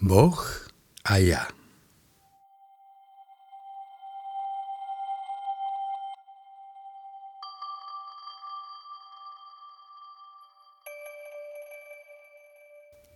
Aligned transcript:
Boh 0.00 0.40
a 1.04 1.20
ja. 1.20 1.44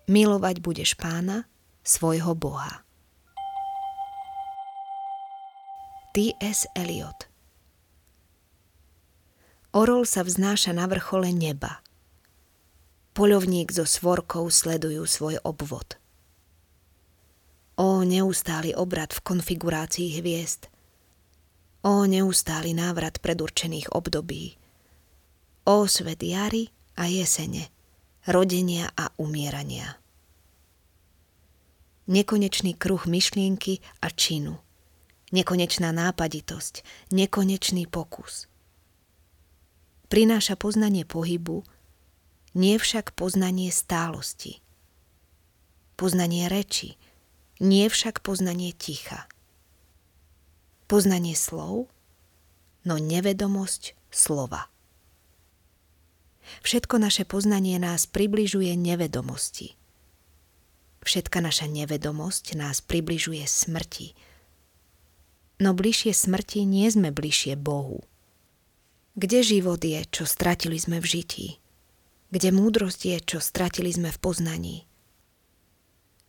Milovať 0.05 0.61
budeš 0.61 0.93
pána, 1.01 1.49
svojho 1.81 2.37
Boha. 2.37 2.85
T.S. 6.12 6.69
Eliot 6.77 7.32
Orol 9.73 10.05
sa 10.05 10.21
vznáša 10.21 10.77
na 10.77 10.85
vrchole 10.85 11.32
neba. 11.32 11.80
Poľovník 13.16 13.73
so 13.73 13.89
svorkou 13.89 14.53
sledujú 14.53 15.09
svoj 15.09 15.41
obvod. 15.48 16.04
O 17.75 18.06
neustály 18.06 18.75
obrad 18.75 19.11
v 19.11 19.21
konfigurácii 19.21 20.22
hviezd. 20.22 20.71
O 21.82 22.07
neustály 22.07 22.71
návrat 22.71 23.18
predurčených 23.18 23.90
období. 23.90 24.54
O 25.66 25.89
svet 25.90 26.22
jary 26.22 26.71
a 26.94 27.11
jesene 27.11 27.75
rodenia 28.25 28.89
a 28.96 29.13
umierania. 29.21 30.00
Nekonečný 32.05 32.77
kruh 32.77 33.05
myšlienky 33.08 33.80
a 34.00 34.12
činu, 34.12 34.61
nekonečná 35.33 35.92
nápaditosť, 35.92 36.84
nekonečný 37.12 37.88
pokus. 37.88 38.48
Prináša 40.12 40.56
poznanie 40.56 41.08
pohybu, 41.08 41.64
nie 42.55 42.77
však 42.77 43.16
poznanie 43.16 43.72
stálosti. 43.72 44.61
Poznanie 45.97 46.47
reči, 46.48 47.00
nie 47.61 47.86
však 47.86 48.22
poznanie 48.25 48.75
ticha. 48.75 49.27
Poznanie 50.91 51.34
slov, 51.38 51.91
no 52.84 52.98
nevedomosť 52.98 53.94
slova. 54.10 54.69
Všetko 56.60 57.00
naše 57.00 57.25
poznanie 57.25 57.80
nás 57.80 58.05
približuje 58.05 58.77
nevedomosti. 58.77 59.75
Všetka 61.05 61.41
naša 61.41 61.69
nevedomosť 61.69 62.56
nás 62.56 62.80
približuje 62.80 63.44
smrti. 63.44 64.16
No 65.60 65.72
bližšie 65.72 66.12
smrti 66.12 66.64
nie 66.64 66.88
sme 66.88 67.12
bližšie 67.12 67.56
Bohu. 67.56 68.05
Kde 69.14 69.47
život 69.47 69.78
je, 69.78 70.02
čo 70.10 70.27
stratili 70.27 70.80
sme 70.80 70.98
v 70.98 71.06
žití? 71.06 71.48
Kde 72.34 72.50
múdrosť 72.50 73.00
je, 73.14 73.16
čo 73.22 73.38
stratili 73.38 73.94
sme 73.94 74.10
v 74.10 74.19
poznaní? 74.19 74.77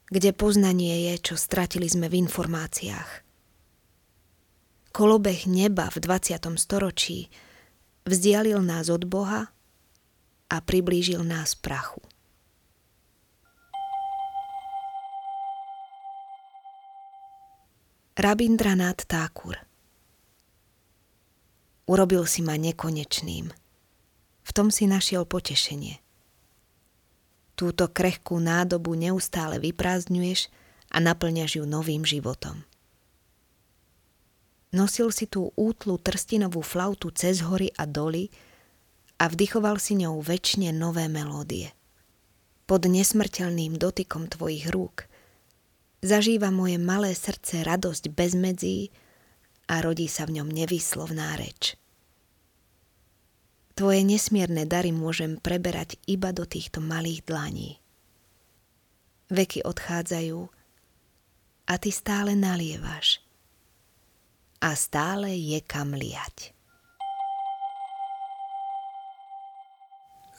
Kde 0.06 0.38
poznanie 0.38 1.10
je, 1.10 1.34
čo 1.34 1.36
stratili 1.36 1.90
sme 1.90 2.06
v 2.06 2.22
informáciách? 2.30 3.26
Kolobeh 4.94 5.50
neba 5.50 5.90
v 5.90 5.98
20. 5.98 6.46
storočí 6.62 7.34
vzdialil 8.06 8.62
nás 8.62 8.94
od 8.94 9.02
Boha 9.10 9.50
a 10.46 10.58
priblížil 10.62 11.26
nás 11.26 11.58
prachu. 11.58 12.06
Rabindranath 18.16 19.10
Thakur 19.10 19.58
Urobil 21.90 22.24
si 22.30 22.46
ma 22.46 22.56
nekonečným. 22.56 23.52
V 24.46 24.52
tom 24.54 24.70
si 24.70 24.86
našiel 24.86 25.26
potešenie. 25.26 26.05
Túto 27.56 27.88
krehkú 27.88 28.40
nádobu 28.40 28.96
neustále 29.00 29.60
vyprázdňuješ 29.64 30.52
a 30.92 31.00
naplňaš 31.00 31.60
ju 31.60 31.64
novým 31.64 32.04
životom. 32.04 32.68
Nosil 34.76 35.08
si 35.16 35.24
tú 35.24 35.56
útlu 35.56 35.96
trstinovú 35.96 36.60
flautu 36.60 37.08
cez 37.16 37.40
hory 37.40 37.72
a 37.80 37.88
doly, 37.88 38.28
a 39.16 39.32
vdychoval 39.32 39.80
si 39.80 39.96
ňou 39.96 40.20
väčšine 40.20 40.76
nové 40.76 41.08
melódie. 41.08 41.72
Pod 42.66 42.84
nesmrteľným 42.90 43.78
dotykom 43.78 44.28
tvojich 44.28 44.68
rúk 44.74 45.08
zažíva 46.04 46.52
moje 46.52 46.76
malé 46.82 47.16
srdce 47.16 47.64
radosť 47.64 48.12
bez 48.12 48.36
medzí 48.36 48.92
a 49.72 49.80
rodí 49.82 50.06
sa 50.12 50.28
v 50.28 50.42
ňom 50.42 50.50
nevýslovná 50.52 51.40
reč. 51.40 51.80
Tvoje 53.76 54.08
nesmierne 54.08 54.64
dary 54.64 54.96
môžem 54.96 55.36
preberať 55.36 56.00
iba 56.08 56.32
do 56.32 56.48
týchto 56.48 56.80
malých 56.80 57.28
dlaní. 57.28 57.76
Veky 59.28 59.68
odchádzajú 59.68 60.40
a 61.68 61.74
ty 61.76 61.90
stále 61.92 62.40
nalievaš. 62.40 63.20
A 64.64 64.80
stále 64.80 65.36
je 65.36 65.60
kam 65.60 65.92
liať. 65.92 66.56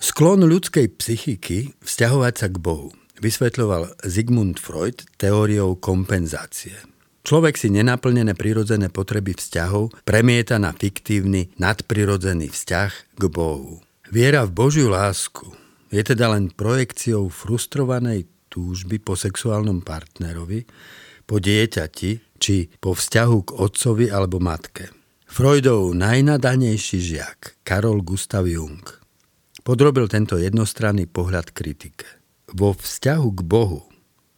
Sklon 0.00 0.48
ľudskej 0.48 0.96
psychiky 0.96 1.76
vzťahovať 1.84 2.34
sa 2.40 2.48
k 2.48 2.56
Bohu 2.56 2.88
vysvetľoval 3.20 4.00
Sigmund 4.04 4.60
Freud 4.60 5.04
teóriou 5.16 5.76
kompenzácie. 5.76 6.95
Človek 7.26 7.58
si 7.58 7.74
nenaplnené 7.74 8.38
prirodzené 8.38 8.86
potreby 8.86 9.34
vzťahov 9.34 9.90
premieta 10.06 10.62
na 10.62 10.70
fiktívny, 10.70 11.50
nadprirodzený 11.58 12.54
vzťah 12.54 13.18
k 13.18 13.22
Bohu. 13.26 13.82
Viera 14.14 14.46
v 14.46 14.54
Božiu 14.54 14.86
lásku 14.86 15.50
je 15.90 16.06
teda 16.06 16.30
len 16.30 16.54
projekciou 16.54 17.26
frustrovanej 17.26 18.30
túžby 18.46 19.02
po 19.02 19.18
sexuálnom 19.18 19.82
partnerovi, 19.82 20.70
po 21.26 21.42
dieťati 21.42 22.38
či 22.38 22.70
po 22.78 22.94
vzťahu 22.94 23.36
k 23.42 23.50
otcovi 23.58 24.06
alebo 24.06 24.38
matke. 24.38 24.94
Freudov 25.26 25.98
najnadanejší 25.98 27.02
žiak 27.02 27.58
Karol 27.66 28.06
Gustav 28.06 28.46
Jung 28.46 28.86
podrobil 29.66 30.06
tento 30.06 30.38
jednostranný 30.38 31.10
pohľad 31.10 31.50
kritike. 31.50 32.06
Vo 32.54 32.70
vzťahu 32.70 33.28
k 33.34 33.40
Bohu 33.42 33.82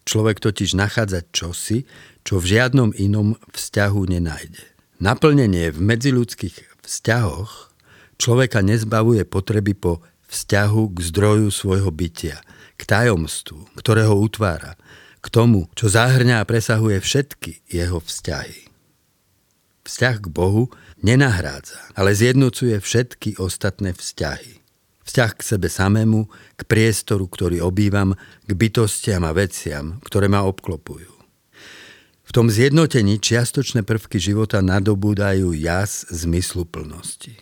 človek 0.08 0.40
totiž 0.40 0.72
nachádza 0.72 1.20
čosi, 1.28 1.84
čo 2.24 2.40
v 2.40 2.56
žiadnom 2.56 2.96
inom 2.96 3.36
vzťahu 3.52 4.00
nenájde. 4.08 4.64
Naplnenie 5.04 5.68
v 5.68 5.78
medziludských 5.84 6.80
vzťahoch 6.80 7.68
človeka 8.16 8.64
nezbavuje 8.64 9.28
potreby 9.28 9.76
po 9.76 10.00
vzťahu 10.32 10.82
k 10.96 10.98
zdroju 11.12 11.48
svojho 11.52 11.92
bytia, 11.92 12.40
k 12.80 12.82
tajomstvu, 12.88 13.76
ktoré 13.76 14.08
ho 14.08 14.16
utvára, 14.16 14.80
k 15.20 15.26
tomu, 15.28 15.68
čo 15.76 15.92
zahrňa 15.92 16.40
a 16.40 16.48
presahuje 16.48 16.98
všetky 17.04 17.68
jeho 17.68 18.00
vzťahy. 18.00 18.72
Vzťah 19.84 20.16
k 20.24 20.26
Bohu 20.32 20.72
nenahrádza, 21.00 21.80
ale 21.96 22.16
zjednocuje 22.16 22.76
všetky 22.80 23.40
ostatné 23.40 23.92
vzťahy 23.96 24.57
vzťah 25.08 25.30
k 25.34 25.40
sebe 25.40 25.72
samému, 25.72 26.28
k 26.28 26.60
priestoru, 26.68 27.24
ktorý 27.24 27.64
obývam, 27.64 28.12
k 28.44 28.50
bytostiam 28.52 29.24
a 29.24 29.32
veciam, 29.32 29.96
ktoré 30.04 30.28
ma 30.28 30.44
obklopujú. 30.44 31.16
V 32.28 32.30
tom 32.36 32.52
zjednotení 32.52 33.16
čiastočné 33.16 33.88
prvky 33.88 34.20
života 34.20 34.60
nadobúdajú 34.60 35.56
jas 35.56 36.04
zmysluplnosti. 36.12 37.40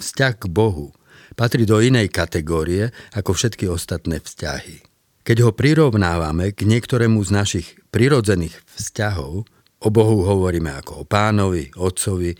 Vzťah 0.00 0.34
k 0.40 0.44
Bohu 0.48 0.96
patrí 1.36 1.68
do 1.68 1.76
inej 1.84 2.08
kategórie 2.08 2.96
ako 3.12 3.36
všetky 3.36 3.68
ostatné 3.68 4.24
vzťahy. 4.24 4.80
Keď 5.28 5.36
ho 5.44 5.52
prirovnávame 5.52 6.56
k 6.56 6.64
niektorému 6.64 7.20
z 7.20 7.30
našich 7.30 7.66
prirodzených 7.92 8.56
vzťahov, 8.72 9.44
o 9.84 9.88
Bohu 9.92 10.24
hovoríme 10.24 10.72
ako 10.72 11.04
o 11.04 11.08
pánovi, 11.08 11.76
otcovi, 11.76 12.32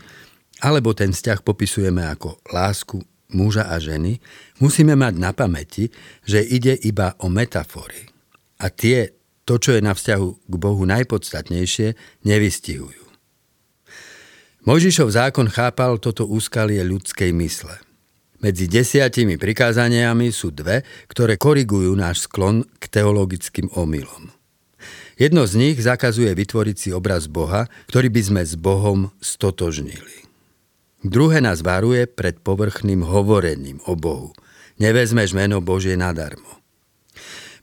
alebo 0.65 0.97
ten 0.97 1.13
vzťah 1.13 1.45
popisujeme 1.45 2.01
ako 2.09 2.41
lásku 2.49 3.12
muža 3.37 3.69
a 3.69 3.77
ženy, 3.83 4.21
musíme 4.63 4.97
mať 4.97 5.15
na 5.19 5.31
pamäti, 5.37 5.93
že 6.25 6.41
ide 6.41 6.77
iba 6.79 7.17
o 7.21 7.29
metafory. 7.29 8.09
A 8.63 8.71
tie, 8.71 9.13
to, 9.43 9.59
čo 9.59 9.75
je 9.75 9.83
na 9.83 9.93
vzťahu 9.93 10.29
k 10.49 10.55
Bohu 10.55 10.83
najpodstatnejšie, 10.87 11.99
nevystihujú. 12.23 13.03
Mojžišov 14.63 15.11
zákon 15.11 15.51
chápal 15.51 15.99
toto 15.99 16.23
úskalie 16.23 16.79
ľudskej 16.87 17.35
mysle. 17.35 17.75
Medzi 18.43 18.71
desiatimi 18.71 19.39
prikázaniami 19.39 20.31
sú 20.31 20.55
dve, 20.55 20.87
ktoré 21.11 21.35
korigujú 21.39 21.95
náš 21.95 22.27
sklon 22.31 22.67
k 22.79 22.85
teologickým 22.91 23.71
omylom. 23.75 24.31
Jedno 25.19 25.47
z 25.47 25.55
nich 25.59 25.79
zakazuje 25.79 26.35
vytvoriť 26.35 26.77
si 26.79 26.89
obraz 26.91 27.31
Boha, 27.31 27.71
ktorý 27.87 28.11
by 28.11 28.23
sme 28.23 28.43
s 28.43 28.59
Bohom 28.59 29.15
stotožnili. 29.23 30.27
Druhé 31.03 31.43
nás 31.43 31.67
varuje 31.67 32.07
pred 32.07 32.39
povrchným 32.39 33.03
hovorením 33.03 33.83
o 33.91 33.99
Bohu. 33.99 34.31
Nevezmeš 34.79 35.35
meno 35.35 35.59
Božie 35.59 35.99
nadarmo. 35.99 36.63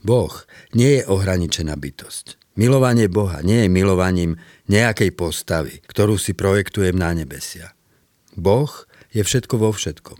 Boh 0.03 0.31
nie 0.75 0.99
je 0.99 1.07
ohraničená 1.07 1.75
bytosť. 1.75 2.39
Milovanie 2.59 3.07
Boha 3.07 3.39
nie 3.39 3.63
je 3.63 3.69
milovaním 3.71 4.35
nejakej 4.67 5.15
postavy, 5.15 5.79
ktorú 5.87 6.19
si 6.19 6.35
projektujem 6.35 6.95
na 6.99 7.15
nebesia. 7.15 7.71
Boh 8.35 8.71
je 9.15 9.23
všetko 9.23 9.55
vo 9.55 9.71
všetkom, 9.71 10.19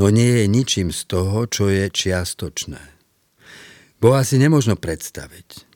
no 0.00 0.04
nie 0.08 0.42
je 0.42 0.44
ničím 0.48 0.88
z 0.88 1.04
toho, 1.04 1.44
čo 1.44 1.68
je 1.68 1.92
čiastočné. 1.92 2.80
Boha 4.00 4.24
si 4.24 4.40
nemožno 4.40 4.80
predstaviť. 4.80 5.68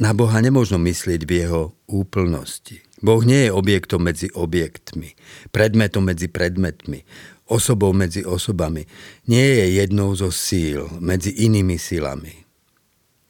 na 0.00 0.12
Boha 0.12 0.38
nemôžno 0.40 0.76
myslieť 0.80 1.20
v 1.24 1.32
jeho 1.44 1.62
úplnosti. 1.88 2.85
Boh 3.06 3.22
nie 3.22 3.46
je 3.46 3.54
objektom 3.54 4.02
medzi 4.02 4.26
objektmi, 4.34 5.14
predmetom 5.54 6.10
medzi 6.10 6.26
predmetmi, 6.26 7.06
osobou 7.46 7.94
medzi 7.94 8.26
osobami. 8.26 8.82
Nie 9.30 9.62
je 9.62 9.78
jednou 9.78 10.10
zo 10.18 10.34
síl 10.34 10.90
medzi 10.98 11.30
inými 11.30 11.78
silami. 11.78 12.34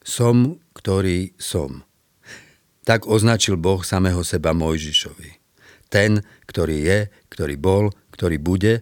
Som, 0.01 0.65
ktorý 0.73 1.37
som. 1.37 1.85
Tak 2.89 3.05
označil 3.05 3.61
Boh 3.61 3.85
samého 3.85 4.25
seba 4.25 4.57
Mojžišovi. 4.57 5.45
Ten, 5.93 6.25
ktorý 6.49 6.77
je, 6.81 6.99
ktorý 7.29 7.55
bol, 7.61 7.93
ktorý 8.17 8.41
bude, 8.41 8.81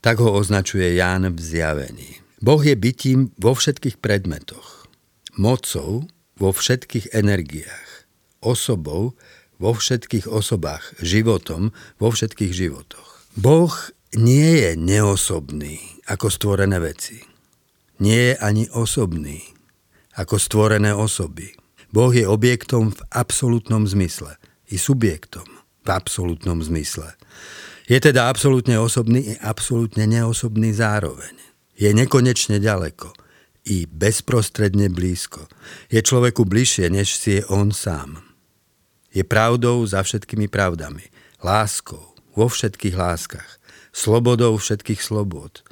tak 0.00 0.24
ho 0.24 0.32
označuje 0.32 0.96
Ján 0.96 1.28
v 1.36 1.38
zjavení. 1.40 2.24
Boh 2.40 2.60
je 2.64 2.72
bytím 2.72 3.28
vo 3.36 3.52
všetkých 3.52 4.00
predmetoch, 4.00 4.88
mocou 5.36 6.08
vo 6.36 6.50
všetkých 6.52 7.12
energiách, 7.12 8.08
osobou 8.40 9.16
vo 9.58 9.72
všetkých 9.74 10.26
osobách, 10.26 10.98
životom 11.00 11.70
vo 11.98 12.08
všetkých 12.10 12.52
životoch. 12.52 13.24
Boh 13.34 13.74
nie 14.14 14.62
je 14.62 14.70
neosobný 14.78 15.78
ako 16.06 16.30
stvorené 16.30 16.78
veci. 16.78 17.18
Nie 17.98 18.34
je 18.34 18.34
ani 18.38 18.64
osobný 18.70 19.42
ako 20.14 20.38
stvorené 20.38 20.94
osoby. 20.94 21.54
Boh 21.90 22.10
je 22.10 22.26
objektom 22.26 22.90
v 22.90 23.00
absolútnom 23.14 23.86
zmysle 23.86 24.38
i 24.70 24.78
subjektom 24.78 25.46
v 25.84 25.88
absolútnom 25.90 26.58
zmysle. 26.64 27.14
Je 27.84 28.00
teda 28.00 28.32
absolútne 28.32 28.80
osobný 28.80 29.34
i 29.34 29.38
absolútne 29.44 30.08
neosobný 30.08 30.72
zároveň. 30.72 31.36
Je 31.76 31.92
nekonečne 31.92 32.56
ďaleko 32.56 33.12
i 33.68 33.84
bezprostredne 33.84 34.88
blízko. 34.88 35.44
Je 35.92 36.00
človeku 36.00 36.48
bližšie, 36.48 36.88
než 36.88 37.16
si 37.18 37.40
je 37.40 37.42
on 37.52 37.74
sám. 37.74 38.33
Je 39.14 39.22
pravdou 39.22 39.86
za 39.86 40.02
všetkými 40.02 40.50
pravdami, 40.50 41.06
láskou 41.38 42.12
vo 42.34 42.50
všetkých 42.50 42.98
láskach, 42.98 43.62
slobodou 43.94 44.58
všetkých 44.58 44.98
slobod. 44.98 45.62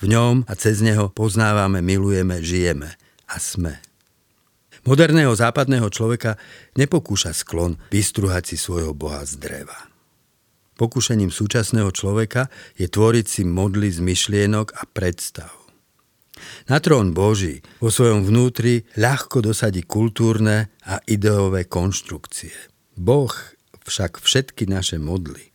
V 0.00 0.08
ňom 0.08 0.48
a 0.48 0.56
cez 0.56 0.80
neho 0.80 1.12
poznávame, 1.12 1.84
milujeme, 1.84 2.40
žijeme 2.40 2.96
a 3.28 3.36
sme. 3.36 3.84
Moderného 4.88 5.36
západného 5.36 5.92
človeka 5.92 6.40
nepokúša 6.72 7.36
sklon 7.36 7.76
vystruhať 7.92 8.48
si 8.48 8.56
svojho 8.56 8.96
Boha 8.96 9.20
z 9.28 9.36
dreva. 9.36 9.76
Pokúšením 10.80 11.28
súčasného 11.28 11.92
človeka 11.92 12.48
je 12.80 12.88
tvoriť 12.88 13.26
si 13.28 13.42
modly 13.44 13.92
z 13.92 14.00
myšlienok 14.00 14.72
a 14.72 14.88
predstav. 14.88 15.52
Na 16.72 16.80
trón 16.80 17.12
Boží 17.12 17.60
vo 17.84 17.92
svojom 17.92 18.24
vnútri 18.24 18.88
ľahko 18.96 19.44
dosadí 19.44 19.84
kultúrne 19.84 20.72
a 20.88 20.96
ideové 21.04 21.68
konštrukcie. 21.68 22.69
Boh 23.00 23.32
však 23.88 24.20
všetky 24.20 24.68
naše 24.68 25.00
modly 25.00 25.50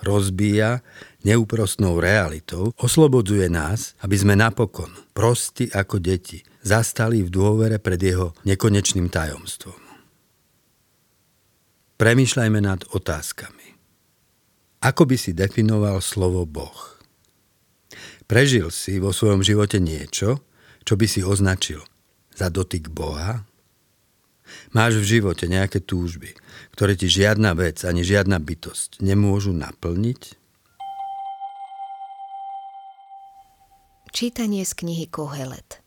rozbíja 0.00 0.84
neúprostnou 1.24 1.98
realitou, 1.98 2.70
oslobodzuje 2.76 3.48
nás, 3.48 3.96
aby 4.04 4.16
sme 4.16 4.34
napokon, 4.36 4.92
prosti 5.16 5.66
ako 5.72 5.98
deti, 5.98 6.44
zastali 6.60 7.24
v 7.24 7.32
dôvere 7.32 7.80
pred 7.80 7.98
jeho 7.98 8.36
nekonečným 8.44 9.08
tajomstvom. 9.08 9.78
Premýšľajme 11.96 12.60
nad 12.60 12.84
otázkami. 12.92 13.66
Ako 14.84 15.08
by 15.08 15.16
si 15.16 15.32
definoval 15.32 16.04
slovo 16.04 16.44
Boh? 16.44 17.00
Prežil 18.28 18.68
si 18.68 19.00
vo 19.00 19.16
svojom 19.16 19.40
živote 19.40 19.80
niečo, 19.80 20.44
čo 20.84 20.94
by 20.94 21.06
si 21.08 21.24
označil 21.24 21.80
za 22.36 22.52
dotyk 22.52 22.92
Boha? 22.92 23.42
Máš 24.76 25.00
v 25.02 25.18
živote 25.18 25.50
nejaké 25.50 25.82
túžby, 25.82 26.36
ktoré 26.76 26.92
ti 26.92 27.08
žiadna 27.08 27.56
vec 27.56 27.88
ani 27.88 28.04
žiadna 28.04 28.36
bytosť 28.36 29.00
nemôžu 29.00 29.56
naplniť? 29.56 30.36
Čítanie 34.12 34.60
z 34.60 34.72
knihy 34.76 35.08
Kohelet 35.08 35.80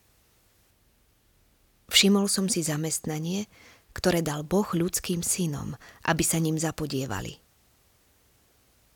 Všimol 1.93 2.25
som 2.25 2.49
si 2.49 2.65
zamestnanie, 2.65 3.45
ktoré 3.93 4.25
dal 4.25 4.41
Boh 4.41 4.65
ľudským 4.65 5.21
synom, 5.21 5.77
aby 6.09 6.25
sa 6.25 6.41
ním 6.41 6.57
zapodievali. 6.57 7.37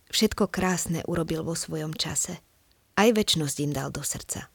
Všetko 0.09 0.49
krásne 0.49 1.05
urobil 1.05 1.45
vo 1.45 1.53
svojom 1.53 1.93
čase. 1.93 2.41
Aj 2.97 3.09
väčnosť 3.09 3.57
im 3.65 3.71
dal 3.73 3.93
do 3.93 4.01
srdca. 4.01 4.49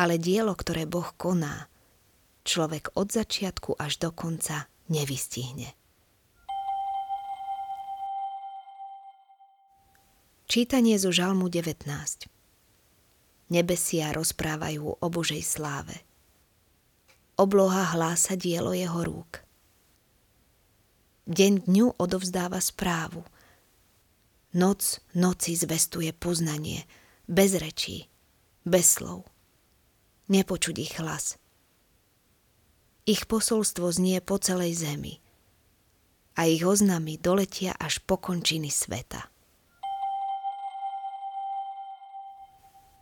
Ale 0.00 0.16
dielo, 0.16 0.56
ktoré 0.56 0.88
Boh 0.88 1.12
koná, 1.16 1.68
človek 2.44 2.96
od 2.96 3.12
začiatku 3.12 3.76
až 3.76 4.00
do 4.00 4.12
konca 4.12 4.68
nevystihne. 4.92 5.79
Čítanie 10.50 10.98
zo 10.98 11.14
Žalmu 11.14 11.46
19 11.46 11.86
Nebesia 13.54 14.10
rozprávajú 14.10 14.98
o 14.98 15.06
Božej 15.06 15.46
sláve– 15.46 15.94
obloha 17.40 17.96
hlása 17.96 18.36
dielo 18.36 18.76
jeho 18.76 19.00
rúk. 19.00 19.40
Deň 21.24 21.64
dňu 21.64 21.86
odovzdáva 21.96 22.60
správu. 22.60 23.24
Noc 24.52 25.00
noci 25.16 25.56
zvestuje 25.56 26.12
poznanie, 26.12 26.84
bez 27.24 27.56
rečí, 27.56 28.10
bez 28.66 29.00
slov. 29.00 29.24
Nepočuť 30.28 30.76
ich 30.82 30.94
hlas. 31.00 31.40
Ich 33.08 33.24
posolstvo 33.24 33.88
znie 33.88 34.20
po 34.20 34.36
celej 34.36 34.84
zemi 34.84 35.22
a 36.36 36.44
ich 36.44 36.66
oznamy 36.66 37.16
doletia 37.16 37.72
až 37.78 38.02
po 38.04 38.18
končiny 38.20 38.68
sveta. 38.68 39.30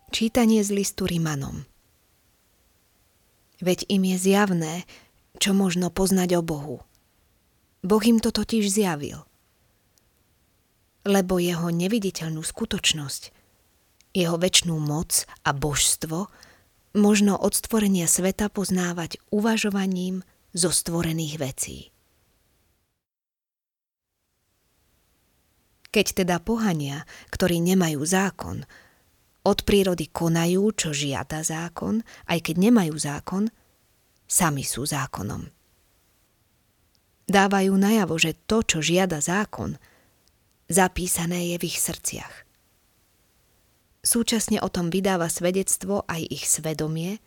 Čítanie 0.09 0.65
z 0.65 0.73
listu 0.73 1.05
Rimanom 1.05 1.69
Veď 3.61 3.85
im 3.93 4.09
je 4.09 4.17
zjavné, 4.17 4.89
čo 5.37 5.53
možno 5.53 5.93
poznať 5.93 6.41
o 6.41 6.43
Bohu. 6.43 6.81
Boh 7.85 8.01
im 8.01 8.17
to 8.17 8.33
totiž 8.33 8.73
zjavil. 8.73 9.29
Lebo 11.05 11.37
jeho 11.37 11.69
neviditeľnú 11.69 12.41
skutočnosť, 12.41 13.23
jeho 14.17 14.41
väčšnú 14.41 14.81
moc 14.81 15.29
a 15.45 15.53
božstvo 15.53 16.33
možno 16.97 17.37
od 17.37 17.53
stvorenia 17.53 18.09
sveta 18.09 18.49
poznávať 18.49 19.21
uvažovaním 19.29 20.25
zo 20.57 20.73
stvorených 20.73 21.35
vecí. 21.37 21.79
Keď 25.93 26.25
teda 26.25 26.41
pohania, 26.41 27.05
ktorí 27.29 27.61
nemajú 27.61 28.01
zákon, 28.09 28.65
od 29.45 29.59
prírody 29.63 30.11
konajú, 30.11 30.75
čo 30.75 30.91
žiada 30.91 31.45
zákon, 31.45 32.03
aj 32.27 32.39
keď 32.43 32.57
nemajú 32.69 32.95
zákon, 32.99 33.45
sami 34.29 34.63
sú 34.67 34.85
zákonom. 34.85 35.47
Dávajú 37.29 37.73
najavo, 37.77 38.17
že 38.17 38.37
to, 38.49 38.65
čo 38.65 38.79
žiada 38.81 39.21
zákon, 39.21 39.77
zapísané 40.69 41.53
je 41.53 41.57
v 41.61 41.67
ich 41.69 41.79
srdciach. 41.81 42.35
Súčasne 44.01 44.63
o 44.65 44.69
tom 44.73 44.89
vydáva 44.89 45.29
svedectvo 45.29 46.09
aj 46.09 46.23
ich 46.33 46.45
svedomie 46.49 47.21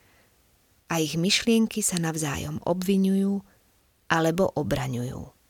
a 0.90 0.98
ich 0.98 1.20
myšlienky 1.20 1.86
sa 1.86 2.02
navzájom 2.02 2.64
obvinujú 2.66 3.46
alebo 4.10 4.50
obraňujú. 4.58 5.41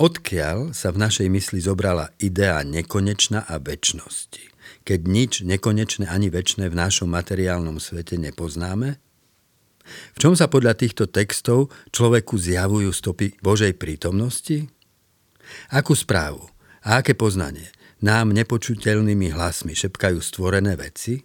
Odkiaľ 0.00 0.72
sa 0.72 0.96
v 0.96 1.04
našej 1.04 1.28
mysli 1.28 1.60
zobrala 1.60 2.16
idea 2.16 2.64
nekonečná 2.64 3.44
a 3.44 3.60
väčšnosti, 3.60 4.40
keď 4.80 5.00
nič 5.04 5.32
nekonečné 5.44 6.08
ani 6.08 6.32
väčšné 6.32 6.72
v 6.72 6.78
našom 6.80 7.12
materiálnom 7.12 7.76
svete 7.76 8.16
nepoznáme? 8.16 8.96
V 10.16 10.16
čom 10.16 10.32
sa 10.32 10.48
podľa 10.48 10.80
týchto 10.80 11.04
textov 11.04 11.68
človeku 11.92 12.32
zjavujú 12.40 12.88
stopy 12.96 13.36
Božej 13.44 13.76
prítomnosti? 13.76 14.72
Akú 15.68 15.92
správu 15.92 16.48
a 16.80 17.04
aké 17.04 17.12
poznanie 17.12 17.68
nám 18.00 18.32
nepočuteľnými 18.32 19.36
hlasmi 19.36 19.76
šepkajú 19.76 20.16
stvorené 20.24 20.80
veci? 20.80 21.20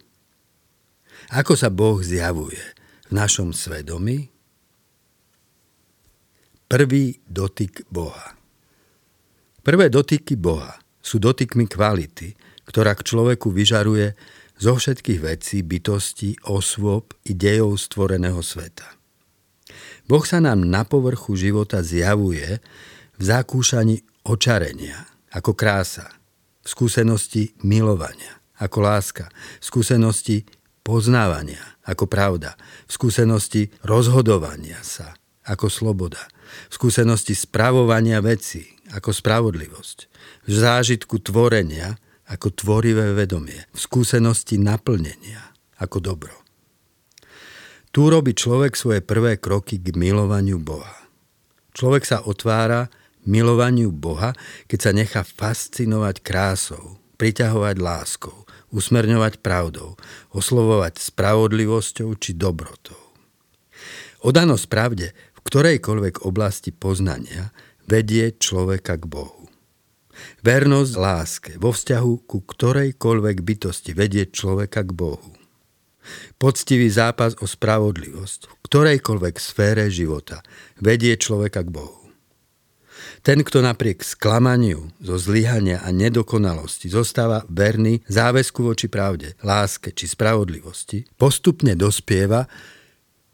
Ako 1.32 1.56
sa 1.56 1.72
Boh 1.72 1.96
zjavuje 2.04 2.60
v 3.08 3.12
našom 3.16 3.56
svedomí? 3.56 4.28
Prvý 6.68 7.24
dotyk 7.24 7.88
Boha. 7.88 8.36
Prvé 9.66 9.90
dotyky 9.90 10.38
Boha 10.38 10.78
sú 11.02 11.18
dotykmi 11.18 11.66
kvality, 11.66 12.38
ktorá 12.70 12.94
k 12.94 13.02
človeku 13.02 13.50
vyžaruje 13.50 14.14
zo 14.62 14.78
všetkých 14.78 15.20
vecí, 15.26 15.66
bytostí, 15.66 16.38
osôb 16.46 17.18
i 17.26 17.34
dejov 17.34 17.74
stvoreného 17.82 18.38
sveta. 18.46 18.86
Boh 20.06 20.22
sa 20.22 20.38
nám 20.38 20.62
na 20.62 20.86
povrchu 20.86 21.34
života 21.34 21.82
zjavuje 21.82 22.62
v 23.18 23.22
zakúšaní 23.26 24.06
očarenia, 24.22 25.02
ako 25.34 25.58
krása, 25.58 26.14
v 26.62 26.66
skúsenosti 26.70 27.50
milovania, 27.66 28.38
ako 28.62 28.78
láska, 28.86 29.26
v 29.58 29.64
skúsenosti 29.66 30.46
poznávania 30.86 31.74
ako 31.86 32.06
pravda, 32.10 32.58
v 32.86 32.90
skúsenosti 32.94 33.70
rozhodovania 33.86 34.78
sa 34.82 35.14
ako 35.46 35.70
sloboda, 35.70 36.22
v 36.70 36.72
skúsenosti 36.74 37.34
spravovania 37.34 38.18
veci 38.18 38.75
ako 38.94 39.10
spravodlivosť, 39.10 39.98
v 40.46 40.52
zážitku 40.52 41.18
tvorenia 41.22 41.98
ako 42.26 42.50
tvorivé 42.54 43.14
vedomie, 43.14 43.66
v 43.70 43.78
skúsenosti 43.78 44.58
naplnenia 44.58 45.54
ako 45.78 45.98
dobro. 46.02 46.34
Tu 47.94 48.04
robí 48.04 48.36
človek 48.36 48.76
svoje 48.76 49.00
prvé 49.00 49.40
kroky 49.40 49.80
k 49.80 49.96
milovaniu 49.96 50.60
Boha. 50.60 51.06
Človek 51.72 52.04
sa 52.04 52.18
otvára 52.20 52.92
milovaniu 53.24 53.88
Boha, 53.88 54.36
keď 54.68 54.78
sa 54.80 54.90
nechá 54.92 55.22
fascinovať 55.24 56.20
krásou, 56.20 57.00
priťahovať 57.16 57.76
láskou, 57.80 58.44
usmerňovať 58.68 59.40
pravdou, 59.40 59.96
oslovovať 60.36 61.00
spravodlivosťou 61.00 62.12
či 62.20 62.36
dobrotou. 62.36 62.98
Odanosť 64.20 64.66
pravde 64.68 65.16
v 65.36 65.40
ktorejkoľvek 65.40 66.26
oblasti 66.26 66.74
poznania 66.74 67.54
vedie 67.86 68.34
človeka 68.34 68.98
k 68.98 69.06
Bohu. 69.06 69.46
Vernosť 70.42 70.94
láske 70.96 71.52
vo 71.60 71.70
vzťahu 71.72 72.12
ku 72.26 72.38
ktorejkoľvek 72.42 73.36
bytosti 73.42 73.90
vedie 73.92 74.26
človeka 74.28 74.84
k 74.86 74.92
Bohu. 74.92 75.30
Poctivý 76.38 76.86
zápas 76.86 77.34
o 77.42 77.46
spravodlivosť 77.50 78.40
v 78.46 78.54
ktorejkoľvek 78.62 79.34
sfére 79.42 79.90
života 79.90 80.42
vedie 80.78 81.18
človeka 81.18 81.66
k 81.66 81.70
Bohu. 81.74 82.06
Ten, 83.20 83.42
kto 83.42 83.60
napriek 83.60 84.06
sklamaniu 84.06 84.88
zo 85.02 85.16
zlyhania 85.18 85.82
a 85.82 85.90
nedokonalosti 85.90 86.86
zostáva 86.86 87.42
verný 87.50 88.00
záväzku 88.06 88.62
voči 88.62 88.86
pravde, 88.86 89.34
láske 89.42 89.90
či 89.90 90.06
spravodlivosti, 90.06 91.04
postupne 91.18 91.74
dospieva 91.74 92.46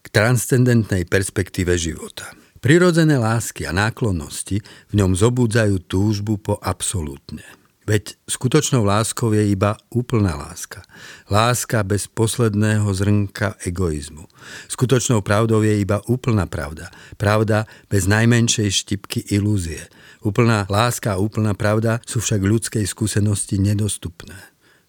k 0.02 0.06
transcendentnej 0.08 1.06
perspektíve 1.06 1.76
života. 1.76 2.41
Prirodzené 2.62 3.18
lásky 3.18 3.66
a 3.66 3.74
náklonnosti 3.74 4.62
v 4.62 4.92
ňom 4.94 5.18
zobúdzajú 5.18 5.82
túžbu 5.82 6.38
po 6.38 6.62
absolútne. 6.62 7.42
Veď 7.90 8.14
skutočnou 8.30 8.86
láskou 8.86 9.34
je 9.34 9.50
iba 9.50 9.74
úplná 9.90 10.38
láska. 10.38 10.86
Láska 11.26 11.82
bez 11.82 12.06
posledného 12.06 12.86
zrnka 12.94 13.58
egoizmu. 13.66 14.30
Skutočnou 14.70 15.26
pravdou 15.26 15.66
je 15.66 15.74
iba 15.74 16.06
úplná 16.06 16.46
pravda. 16.46 16.94
Pravda 17.18 17.66
bez 17.90 18.06
najmenšej 18.06 18.70
štipky 18.70 19.26
ilúzie. 19.34 19.82
Úplná 20.22 20.70
láska 20.70 21.18
a 21.18 21.20
úplná 21.20 21.58
pravda 21.58 21.98
sú 22.06 22.22
však 22.22 22.46
ľudskej 22.46 22.86
skúsenosti 22.86 23.58
nedostupné. 23.58 24.38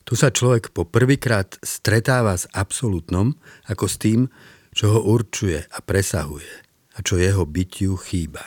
Tu 0.05 0.13
sa 0.13 0.29
človek 0.29 0.69
po 0.77 0.85
prvýkrát 0.85 1.57
stretáva 1.65 2.37
s 2.37 2.45
absolútnom 2.53 3.33
ako 3.65 3.89
s 3.89 3.97
tým, 3.97 4.29
čo 4.77 4.93
ho 4.93 4.99
určuje 5.09 5.57
a 5.57 5.81
presahuje 5.81 6.62
a 6.93 7.01
čo 7.01 7.17
jeho 7.17 7.45
bytiu 7.45 7.97
chýba. 7.97 8.45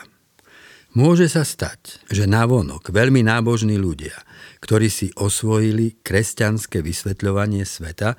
Môže 0.97 1.29
sa 1.29 1.45
stať, 1.45 2.01
že 2.09 2.25
navonok 2.25 2.89
veľmi 2.89 3.21
nábožní 3.21 3.77
ľudia, 3.77 4.17
ktorí 4.65 4.89
si 4.89 5.13
osvojili 5.13 6.01
kresťanské 6.01 6.81
vysvetľovanie 6.81 7.69
sveta, 7.69 8.17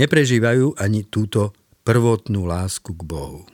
neprežívajú 0.00 0.80
ani 0.80 1.04
túto 1.04 1.52
prvotnú 1.84 2.48
lásku 2.48 2.96
k 2.96 3.02
Bohu. 3.04 3.44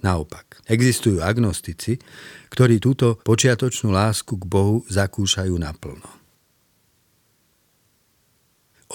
Naopak, 0.00 0.64
existujú 0.64 1.20
agnostici, 1.20 2.00
ktorí 2.48 2.80
túto 2.80 3.20
počiatočnú 3.20 3.92
lásku 3.92 4.32
k 4.32 4.44
Bohu 4.48 4.80
zakúšajú 4.88 5.52
naplno. 5.60 6.08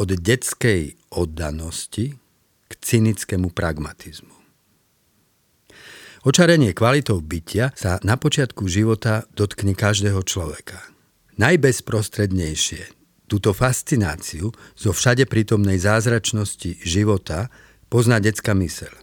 Od 0.02 0.10
detskej 0.10 0.98
oddanosti 1.14 2.18
k 2.66 2.72
cynickému 2.74 3.54
pragmatizmu. 3.54 4.41
Očarenie 6.22 6.78
kvalitou 6.78 7.18
bytia 7.18 7.74
sa 7.74 7.98
na 8.06 8.14
počiatku 8.14 8.70
života 8.70 9.26
dotkne 9.34 9.74
každého 9.74 10.22
človeka. 10.22 10.78
Najbezprostrednejšie 11.42 12.94
túto 13.26 13.58
fascináciu 13.58 14.54
zo 14.78 14.92
všade 14.94 15.26
prítomnej 15.26 15.82
zázračnosti 15.82 16.78
života 16.86 17.50
pozná 17.90 18.22
detská 18.22 18.54
myseľ. 18.54 18.94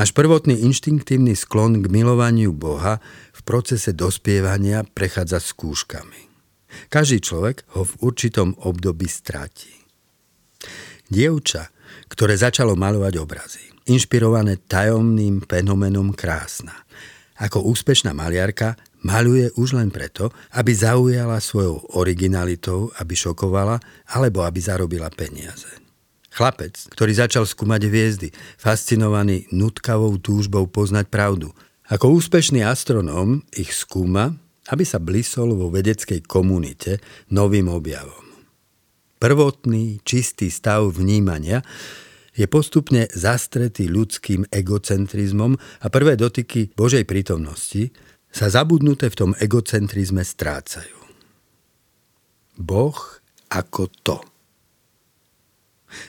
Náš 0.00 0.16
prvotný 0.16 0.64
inštinktívny 0.64 1.36
sklon 1.36 1.84
k 1.84 1.92
milovaniu 1.92 2.56
Boha 2.56 3.04
v 3.36 3.40
procese 3.44 3.92
dospievania 3.92 4.80
prechádza 4.80 5.44
skúškami. 5.44 6.32
Každý 6.88 7.20
človek 7.20 7.68
ho 7.76 7.84
v 7.84 7.92
určitom 8.00 8.56
období 8.64 9.12
stratí. 9.12 9.76
Dievča, 11.04 11.68
ktoré 12.08 12.40
začalo 12.40 12.72
malovať 12.80 13.14
obrazy 13.20 13.73
inšpirované 13.88 14.60
tajomným 14.64 15.44
fenomenom 15.44 16.12
krásna. 16.16 16.72
Ako 17.34 17.66
úspešná 17.66 18.14
maliarka 18.14 18.78
maluje 19.04 19.50
už 19.58 19.76
len 19.76 19.92
preto, 19.92 20.32
aby 20.56 20.72
zaujala 20.72 21.42
svojou 21.42 21.98
originalitou, 21.98 22.94
aby 22.96 23.12
šokovala 23.12 23.82
alebo 24.14 24.46
aby 24.46 24.60
zarobila 24.62 25.10
peniaze. 25.12 25.68
Chlapec, 26.34 26.74
ktorý 26.90 27.12
začal 27.14 27.46
skúmať 27.46 27.86
hviezdy, 27.86 28.28
fascinovaný 28.58 29.46
nutkavou 29.54 30.18
túžbou 30.18 30.66
poznať 30.66 31.06
pravdu. 31.06 31.54
Ako 31.86 32.10
úspešný 32.18 32.66
astronóm 32.66 33.46
ich 33.54 33.70
skúma, 33.70 34.34
aby 34.72 34.82
sa 34.82 34.98
blisol 34.98 35.54
vo 35.54 35.70
vedeckej 35.70 36.24
komunite 36.26 36.98
novým 37.30 37.70
objavom. 37.70 38.24
Prvotný, 39.22 40.02
čistý 40.02 40.50
stav 40.50 40.90
vnímania 40.90 41.62
je 42.34 42.46
postupne 42.50 43.06
zastretý 43.14 43.86
ľudským 43.86 44.50
egocentrizmom 44.50 45.54
a 45.56 45.86
prvé 45.88 46.18
dotyky 46.18 46.74
Božej 46.74 47.06
prítomnosti 47.06 47.94
sa 48.34 48.50
zabudnuté 48.50 49.06
v 49.08 49.18
tom 49.18 49.30
egocentrizme 49.38 50.26
strácajú. 50.26 50.98
Boh 52.58 52.98
ako 53.50 53.86
to. 54.02 54.18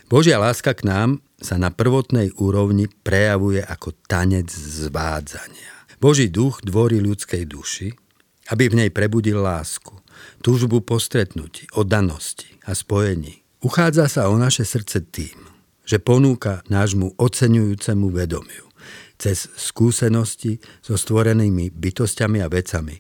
Božia 0.10 0.42
láska 0.42 0.74
k 0.74 0.90
nám 0.90 1.22
sa 1.38 1.62
na 1.62 1.70
prvotnej 1.70 2.34
úrovni 2.42 2.90
prejavuje 2.90 3.62
ako 3.62 3.94
tanec 4.10 4.50
zvádzania. 4.50 5.74
Boží 6.02 6.34
duch 6.34 6.66
dvorí 6.66 6.98
ľudskej 6.98 7.46
duši, 7.46 7.94
aby 8.50 8.70
v 8.70 8.78
nej 8.82 8.90
prebudil 8.90 9.38
lásku, 9.38 9.94
túžbu 10.42 10.82
po 10.82 10.98
oddanosti 11.78 12.50
a 12.66 12.74
spojení. 12.74 13.46
Uchádza 13.62 14.06
sa 14.10 14.30
o 14.30 14.38
naše 14.38 14.66
srdce 14.66 15.02
tým, 15.10 15.38
že 15.86 16.02
ponúka 16.02 16.66
nášmu 16.68 17.16
oceňujúcemu 17.16 18.08
vedomiu 18.12 18.66
cez 19.16 19.48
skúsenosti 19.56 20.60
so 20.84 21.00
stvorenými 21.00 21.72
bytostiami 21.72 22.44
a 22.44 22.52
vecami, 22.52 23.00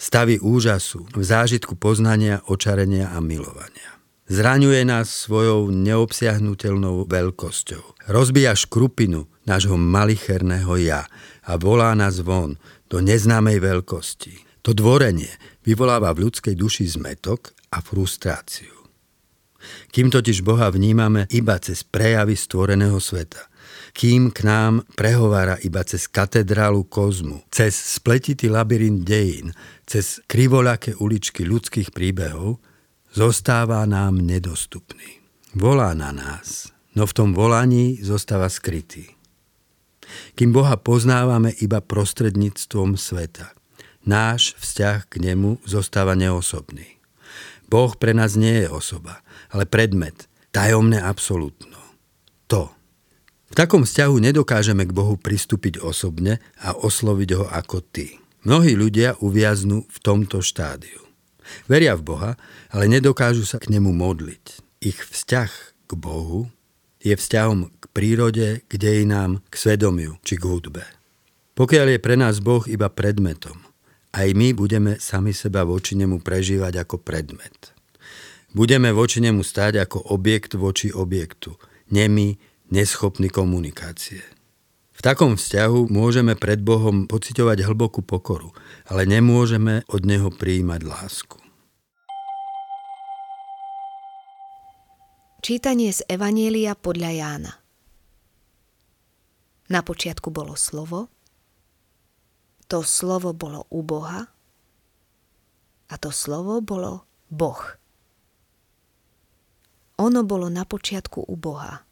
stavy 0.00 0.40
úžasu, 0.40 1.04
v 1.12 1.22
zážitku 1.22 1.76
poznania, 1.76 2.40
očarenia 2.48 3.12
a 3.12 3.20
milovania. 3.20 4.00
Zraňuje 4.30 4.86
nás 4.86 5.10
svojou 5.10 5.74
neobsiahnutelnou 5.74 7.04
veľkosťou. 7.10 8.08
Rozbíja 8.14 8.54
škrupinu 8.54 9.26
nášho 9.42 9.74
malicherného 9.74 10.78
ja 10.78 11.02
a 11.42 11.58
volá 11.58 11.98
nás 11.98 12.22
von 12.22 12.54
do 12.86 13.02
neznámej 13.02 13.58
veľkosti. 13.58 14.62
To 14.62 14.70
dvorenie 14.70 15.34
vyvoláva 15.66 16.14
v 16.14 16.30
ľudskej 16.30 16.54
duši 16.54 16.86
zmetok 16.86 17.58
a 17.74 17.82
frustráciu. 17.82 18.79
Kým 19.90 20.08
totiž 20.08 20.40
Boha 20.40 20.70
vnímame 20.72 21.28
iba 21.30 21.58
cez 21.60 21.84
prejavy 21.84 22.36
stvoreného 22.36 22.96
sveta, 22.96 23.50
kým 23.92 24.30
k 24.30 24.46
nám 24.46 24.86
prehovára 24.94 25.58
iba 25.66 25.82
cez 25.82 26.06
katedrálu 26.06 26.86
kozmu, 26.86 27.42
cez 27.50 27.74
spletitý 27.74 28.46
labyrint 28.46 29.02
dejín, 29.02 29.50
cez 29.84 30.22
krivoľaké 30.30 30.94
uličky 30.96 31.42
ľudských 31.42 31.90
príbehov, 31.90 32.62
zostáva 33.10 33.82
nám 33.90 34.22
nedostupný. 34.22 35.18
Volá 35.58 35.90
na 35.98 36.14
nás, 36.14 36.70
no 36.94 37.10
v 37.10 37.16
tom 37.16 37.34
volaní 37.34 37.98
zostáva 37.98 38.46
skrytý. 38.46 39.18
Kým 40.38 40.54
Boha 40.54 40.78
poznávame 40.78 41.54
iba 41.58 41.82
prostredníctvom 41.82 42.94
sveta, 42.94 43.54
náš 44.06 44.54
vzťah 44.58 44.98
k 45.10 45.14
nemu 45.18 45.58
zostáva 45.66 46.14
neosobný. 46.14 46.99
Boh 47.70 47.94
pre 47.94 48.10
nás 48.10 48.34
nie 48.34 48.66
je 48.66 48.68
osoba, 48.68 49.22
ale 49.54 49.62
predmet, 49.62 50.26
tajomné 50.50 50.98
absolútno. 50.98 51.78
To. 52.50 52.74
V 53.50 53.54
takom 53.54 53.86
vzťahu 53.86 54.18
nedokážeme 54.18 54.82
k 54.82 54.94
Bohu 54.94 55.14
pristúpiť 55.14 55.78
osobne 55.78 56.42
a 56.58 56.74
osloviť 56.74 57.30
ho 57.38 57.46
ako 57.46 57.78
ty. 57.82 58.18
Mnohí 58.42 58.74
ľudia 58.74 59.14
uviaznú 59.22 59.86
v 59.86 59.98
tomto 60.02 60.42
štádiu. 60.42 60.98
Veria 61.70 61.94
v 61.94 62.02
Boha, 62.02 62.30
ale 62.74 62.90
nedokážu 62.90 63.46
sa 63.46 63.62
k 63.62 63.70
nemu 63.70 63.90
modliť. 63.94 64.44
Ich 64.82 64.98
vzťah 65.06 65.50
k 65.86 65.92
Bohu 65.94 66.50
je 67.02 67.14
vzťahom 67.14 67.70
k 67.70 67.84
prírode, 67.94 68.48
k 68.66 68.72
dejinám, 68.74 69.42
k 69.46 69.54
svedomiu 69.54 70.18
či 70.26 70.38
k 70.38 70.46
hudbe. 70.46 70.82
Pokiaľ 71.54 71.96
je 71.96 72.00
pre 72.00 72.14
nás 72.18 72.40
Boh 72.40 72.64
iba 72.66 72.88
predmetom, 72.88 73.69
aj 74.10 74.28
my 74.34 74.54
budeme 74.54 74.98
sami 74.98 75.30
seba 75.30 75.62
voči 75.62 75.94
nemu 75.94 76.18
prežívať 76.18 76.82
ako 76.82 76.98
predmet. 76.98 77.74
Budeme 78.50 78.90
voči 78.90 79.22
nemu 79.22 79.46
stáť 79.46 79.86
ako 79.86 80.10
objekt 80.10 80.58
voči 80.58 80.90
objektu, 80.90 81.54
nemý, 81.94 82.42
neschopní 82.74 83.30
komunikácie. 83.30 84.22
V 84.90 85.00
takom 85.00 85.38
vzťahu 85.38 85.88
môžeme 85.88 86.36
pred 86.36 86.60
Bohom 86.60 87.08
pociťovať 87.08 87.64
hlbokú 87.64 88.04
pokoru, 88.04 88.52
ale 88.90 89.08
nemôžeme 89.08 89.86
od 89.88 90.02
Neho 90.04 90.28
prijímať 90.28 90.80
lásku. 90.84 91.38
Čítanie 95.40 95.88
z 95.88 96.04
Evanielia 96.04 96.76
podľa 96.76 97.10
Jána 97.16 97.52
Na 99.72 99.80
počiatku 99.80 100.28
bolo 100.28 100.52
slovo, 100.52 101.08
to 102.70 102.86
slovo 102.86 103.34
bolo 103.34 103.66
u 103.74 103.82
Boha 103.82 104.30
a 105.90 105.94
to 105.98 106.14
slovo 106.14 106.62
bolo 106.62 107.02
Boh. 107.26 107.58
Ono 109.98 110.22
bolo 110.22 110.46
na 110.46 110.62
počiatku 110.62 111.26
u 111.26 111.34
Boha. 111.34 111.82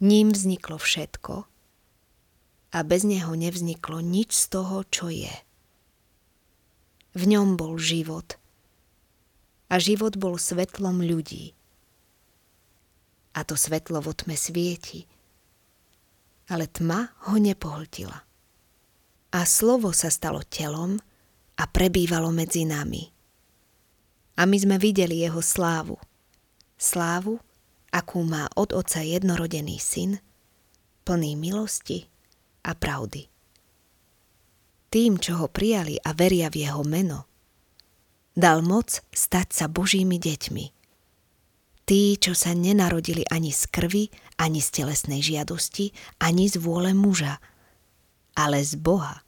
Ním 0.00 0.32
vzniklo 0.32 0.80
všetko 0.80 1.34
a 2.72 2.78
bez 2.80 3.04
neho 3.04 3.36
nevzniklo 3.36 4.00
nič 4.00 4.32
z 4.32 4.44
toho, 4.48 4.88
čo 4.88 5.12
je. 5.12 5.32
V 7.12 7.22
ňom 7.28 7.60
bol 7.60 7.76
život 7.76 8.40
a 9.68 9.76
život 9.76 10.16
bol 10.16 10.40
svetlom 10.40 11.04
ľudí 11.04 11.52
a 13.36 13.44
to 13.44 13.52
svetlo 13.52 14.00
vo 14.00 14.16
tme 14.16 14.32
svieti, 14.32 15.04
ale 16.48 16.72
tma 16.72 17.12
ho 17.28 17.36
nepohltila. 17.36 18.33
A 19.34 19.42
slovo 19.42 19.90
sa 19.90 20.14
stalo 20.14 20.46
telom 20.46 20.94
a 21.58 21.64
prebývalo 21.66 22.30
medzi 22.30 22.62
nami. 22.62 23.02
A 24.38 24.46
my 24.46 24.56
sme 24.58 24.76
videli 24.78 25.26
jeho 25.26 25.42
slávu. 25.42 25.98
Slávu, 26.78 27.42
akú 27.90 28.22
má 28.22 28.46
od 28.54 28.70
oca 28.74 29.02
jednorodený 29.02 29.78
syn, 29.78 30.22
plný 31.02 31.34
milosti 31.34 32.06
a 32.62 32.78
pravdy. 32.78 33.26
Tým, 34.90 35.18
čo 35.18 35.42
ho 35.42 35.50
prijali 35.50 35.98
a 35.98 36.14
veria 36.14 36.46
v 36.46 36.70
jeho 36.70 36.86
meno, 36.86 37.26
dal 38.38 38.62
moc 38.62 39.02
stať 39.10 39.48
sa 39.50 39.66
Božími 39.66 40.18
deťmi– 40.22 40.66
Tí, 41.84 42.16
čo 42.16 42.32
sa 42.32 42.56
nenarodili 42.56 43.28
ani 43.28 43.52
z 43.52 43.68
krvi, 43.68 44.08
ani 44.40 44.64
z 44.64 44.68
telesnej 44.72 45.20
žiadosti, 45.20 45.92
ani 46.16 46.48
z 46.48 46.56
vôle 46.56 46.96
muža, 46.96 47.44
ale 48.34 48.62
z 48.62 48.78
Boha. 48.78 49.22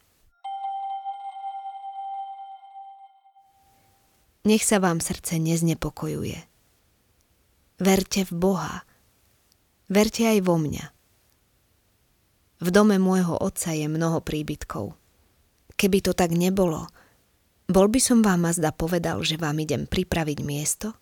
Nech 4.47 4.63
sa 4.63 4.79
vám 4.79 5.03
srdce 5.03 5.43
neznepokojuje. 5.43 6.39
Verte 7.83 8.23
v 8.23 8.31
Boha. 8.31 8.87
Verte 9.91 10.23
aj 10.23 10.39
vo 10.43 10.55
mňa. 10.55 10.85
V 12.63 12.67
dome 12.71 12.95
môjho 12.97 13.35
otca 13.37 13.75
je 13.75 13.85
mnoho 13.91 14.23
príbytkov. 14.23 14.95
Keby 15.77 15.99
to 16.01 16.15
tak 16.15 16.33
nebolo, 16.33 16.89
bol 17.67 17.91
by 17.91 17.99
som 17.99 18.23
vám 18.23 18.47
azda 18.47 18.71
povedal, 18.71 19.19
že 19.21 19.35
vám 19.35 19.59
idem 19.59 19.83
pripraviť 19.83 20.39
miesto? 20.41 20.95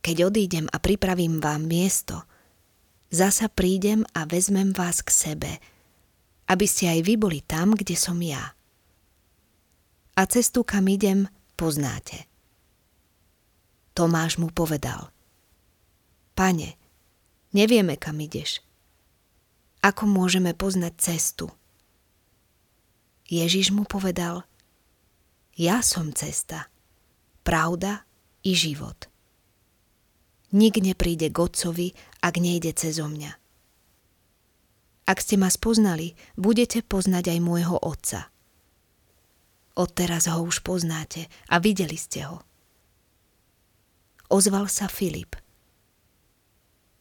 Keď 0.00 0.16
odídem 0.30 0.66
a 0.70 0.78
pripravím 0.78 1.42
vám 1.42 1.66
miesto, 1.66 2.22
zasa 3.10 3.50
prídem 3.50 4.06
a 4.14 4.24
vezmem 4.24 4.70
vás 4.70 5.02
k 5.02 5.10
sebe, 5.10 5.52
aby 6.52 6.68
ste 6.68 6.92
aj 6.92 7.00
vy 7.08 7.16
boli 7.16 7.40
tam, 7.40 7.72
kde 7.72 7.96
som 7.96 8.20
ja. 8.20 8.52
A 10.12 10.22
cestu, 10.28 10.60
kam 10.60 10.84
idem, 10.92 11.24
poznáte. 11.56 12.28
Tomáš 13.96 14.36
mu 14.36 14.52
povedal. 14.52 15.08
Pane, 16.36 16.76
nevieme, 17.56 17.96
kam 17.96 18.20
ideš. 18.20 18.60
Ako 19.80 20.04
môžeme 20.04 20.52
poznať 20.52 20.92
cestu? 21.00 21.48
Ježiš 23.32 23.72
mu 23.72 23.88
povedal, 23.88 24.44
ja 25.56 25.80
som 25.80 26.12
cesta, 26.12 26.68
pravda 27.40 28.04
i 28.44 28.52
život. 28.52 29.08
Nik 30.52 30.76
nepríde 30.84 31.32
k 31.32 31.36
Otcovi, 31.40 31.96
ak 32.20 32.36
nejde 32.36 32.76
cez 32.76 33.00
mňa. 33.00 33.41
Ak 35.02 35.18
ste 35.18 35.34
ma 35.34 35.50
spoznali, 35.50 36.14
budete 36.38 36.86
poznať 36.86 37.34
aj 37.34 37.38
môjho 37.42 37.76
Otca. 37.82 38.30
Odteraz 39.74 40.30
ho 40.30 40.44
už 40.46 40.62
poznáte 40.62 41.26
a 41.50 41.58
videli 41.58 41.98
ste 41.98 42.28
ho. 42.28 42.44
Ozval 44.30 44.70
sa 44.70 44.86
Filip. 44.88 45.36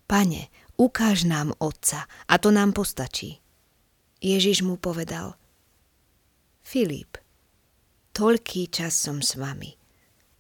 Pane, 0.10 0.52
ukáž 0.76 1.24
nám 1.24 1.56
Otca 1.62 2.10
a 2.28 2.34
to 2.42 2.52
nám 2.52 2.76
postačí. 2.76 3.40
Ježiš 4.20 4.66
mu 4.66 4.76
povedal. 4.76 5.40
Filip, 6.66 7.16
toľký 8.12 8.68
čas 8.68 8.98
som 8.98 9.24
s 9.24 9.40
vami 9.40 9.72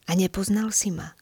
a 0.10 0.18
nepoznal 0.18 0.76
si 0.76 0.92
ma. 0.92 1.16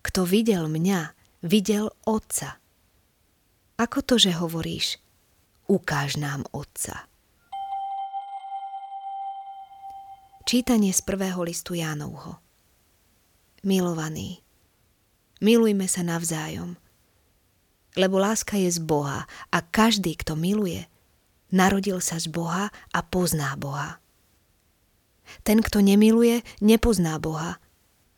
Kto 0.00 0.22
videl 0.22 0.70
mňa, 0.70 1.12
videl 1.44 1.90
Otca. 2.06 2.59
Ako 3.80 4.04
to, 4.04 4.20
že 4.20 4.36
hovoríš, 4.36 5.00
ukáž 5.64 6.20
nám 6.20 6.44
Otca. 6.52 7.08
Čítanie 10.44 10.92
z 10.92 11.00
prvého 11.00 11.40
listu 11.40 11.72
Jánovho 11.72 12.44
Milovaní, 13.64 14.44
milujme 15.40 15.88
sa 15.88 16.04
navzájom, 16.04 16.76
lebo 17.96 18.20
láska 18.20 18.60
je 18.60 18.68
z 18.68 18.84
Boha 18.84 19.24
a 19.48 19.58
každý, 19.64 20.12
kto 20.12 20.36
miluje, 20.36 20.84
narodil 21.48 22.04
sa 22.04 22.20
z 22.20 22.28
Boha 22.28 22.68
a 22.92 23.00
pozná 23.00 23.56
Boha. 23.56 23.96
Ten, 25.40 25.64
kto 25.64 25.80
nemiluje, 25.80 26.44
nepozná 26.60 27.16
Boha, 27.16 27.56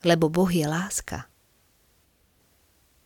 lebo 0.03 0.27
Boh 0.27 0.51
je 0.51 0.67
láska. 0.67 1.31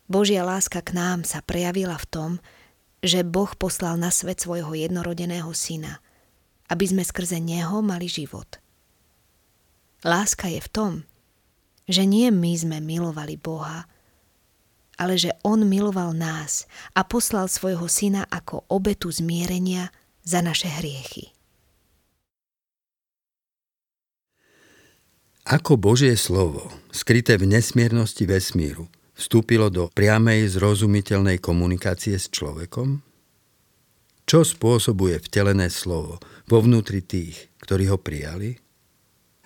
Božia 0.07 0.47
láska 0.47 0.83
k 0.83 0.95
nám 0.95 1.27
sa 1.27 1.43
prejavila 1.43 1.99
v 1.99 2.07
tom, 2.07 2.31
že 3.03 3.27
Boh 3.27 3.51
poslal 3.59 3.99
na 3.99 4.15
svet 4.15 4.39
svojho 4.39 4.71
jednorodeného 4.75 5.51
syna, 5.51 5.99
aby 6.71 6.87
sme 6.87 7.03
skrze 7.03 7.43
neho 7.43 7.83
mali 7.83 8.07
život. 8.07 8.59
Láska 10.07 10.47
je 10.47 10.63
v 10.63 10.71
tom, 10.71 10.93
že 11.91 12.07
nie 12.07 12.31
my 12.31 12.53
sme 12.55 12.79
milovali 12.79 13.39
Boha, 13.39 13.87
ale 14.97 15.15
že 15.19 15.35
On 15.45 15.61
miloval 15.61 16.15
nás 16.17 16.71
a 16.95 17.03
poslal 17.05 17.51
svojho 17.51 17.87
syna 17.91 18.25
ako 18.31 18.65
obetu 18.71 19.11
zmierenia 19.13 19.91
za 20.23 20.43
naše 20.43 20.71
hriechy. 20.71 21.35
Ako 25.47 25.79
Božie 25.79 26.19
slovo, 26.19 26.75
skryté 26.91 27.39
v 27.39 27.47
nesmiernosti 27.47 28.27
vesmíru, 28.27 28.91
vstúpilo 29.17 29.73
do 29.73 29.89
priamej 29.89 30.53
zrozumiteľnej 30.53 31.41
komunikácie 31.41 32.21
s 32.21 32.29
človekom? 32.29 33.01
Čo 34.29 34.45
spôsobuje 34.45 35.17
vtelené 35.23 35.73
slovo 35.73 36.21
vo 36.45 36.59
vnútri 36.61 37.01
tých, 37.01 37.49
ktorí 37.65 37.89
ho 37.89 37.97
prijali? 37.97 38.59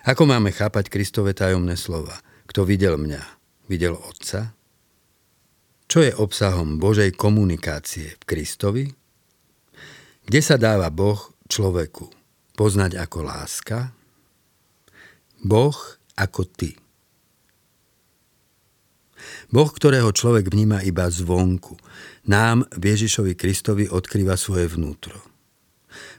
Ako 0.03 0.27
máme 0.27 0.51
chápať 0.51 0.89
Kristove 0.91 1.31
tajomné 1.31 1.79
slova? 1.79 2.19
Kto 2.49 2.67
videl 2.67 2.99
mňa, 2.99 3.21
videl 3.69 3.95
Otca? 3.95 4.57
Čo 5.85 5.99
je 6.01 6.11
obsahom 6.17 6.81
Božej 6.81 7.13
komunikácie 7.13 8.17
v 8.17 8.23
Kristovi? 8.25 8.85
Kde 10.25 10.41
sa 10.41 10.57
dáva 10.57 10.89
Boh 10.89 11.19
človeku 11.45 12.09
poznať 12.57 12.97
ako 12.97 13.19
láska? 13.21 13.93
Boh 15.45 15.77
ako 16.17 16.41
ty. 16.49 16.80
Boh, 19.49 19.69
ktorého 19.69 20.13
človek 20.13 20.51
vníma 20.51 20.85
iba 20.85 21.09
zvonku, 21.09 21.77
nám 22.29 22.65
v 22.75 22.83
Ježišovi 22.93 23.33
Kristovi 23.35 23.85
odkrýva 23.89 24.37
svoje 24.37 24.69
vnútro. 24.69 25.17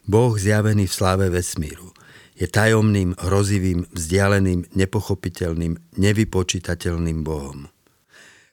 Boh 0.05 0.35
zjavený 0.35 0.91
v 0.91 0.97
sláve 0.97 1.27
vesmíru 1.31 1.95
je 2.37 2.49
tajomným, 2.49 3.15
hrozivým, 3.21 3.87
vzdialeným, 3.93 4.73
nepochopiteľným, 4.75 5.79
nevypočítateľným 6.01 7.23
Bohom. 7.23 7.69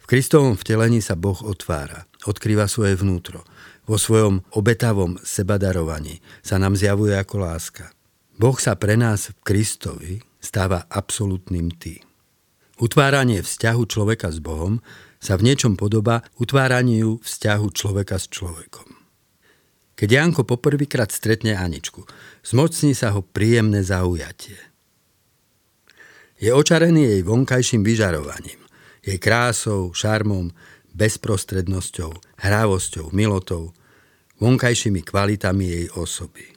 V 0.03 0.05
Kristovom 0.05 0.57
vtelení 0.57 0.99
sa 1.01 1.17
Boh 1.17 1.37
otvára, 1.41 2.05
odkrýva 2.25 2.69
svoje 2.69 2.97
vnútro. 2.97 3.45
Vo 3.89 3.97
svojom 3.97 4.45
obetavom 4.53 5.17
sebadarovaní 5.25 6.21
sa 6.45 6.61
nám 6.61 6.77
zjavuje 6.77 7.17
ako 7.17 7.41
láska. 7.41 7.89
Boh 8.37 8.57
sa 8.61 8.77
pre 8.77 8.93
nás 8.93 9.33
v 9.33 9.37
Kristovi 9.41 10.13
stáva 10.39 10.85
absolútnym 10.87 11.73
tým. 11.73 12.08
Utváranie 12.79 13.43
vzťahu 13.43 13.83
človeka 13.91 14.31
s 14.31 14.39
Bohom 14.39 14.79
sa 15.19 15.35
v 15.35 15.51
niečom 15.51 15.75
podoba 15.75 16.23
utváraniu 16.39 17.19
vzťahu 17.19 17.67
človeka 17.75 18.15
s 18.15 18.31
človekom. 18.31 18.87
Keď 19.99 20.09
Janko 20.15 20.47
poprvýkrát 20.47 21.11
stretne 21.11 21.59
Aničku, 21.59 22.07
zmocní 22.47 22.95
sa 22.95 23.11
ho 23.11 23.19
príjemné 23.19 23.83
zaujatie. 23.83 24.55
Je 26.39 26.55
očarený 26.55 27.19
jej 27.19 27.21
vonkajším 27.27 27.83
vyžarovaním, 27.83 28.63
jej 29.03 29.19
krásou, 29.19 29.91
šarmom, 29.91 30.55
bezprostrednosťou, 30.95 32.15
hrávosťou, 32.39 33.11
milotou, 33.11 33.75
vonkajšími 34.39 35.03
kvalitami 35.03 35.65
jej 35.67 35.87
osoby. 35.99 36.47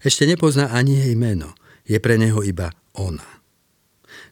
Ešte 0.00 0.24
nepozná 0.24 0.72
ani 0.72 0.96
jej 0.96 1.12
meno, 1.12 1.52
je 1.84 2.00
pre 2.00 2.16
neho 2.16 2.40
iba 2.40 2.72
ona. 2.96 3.39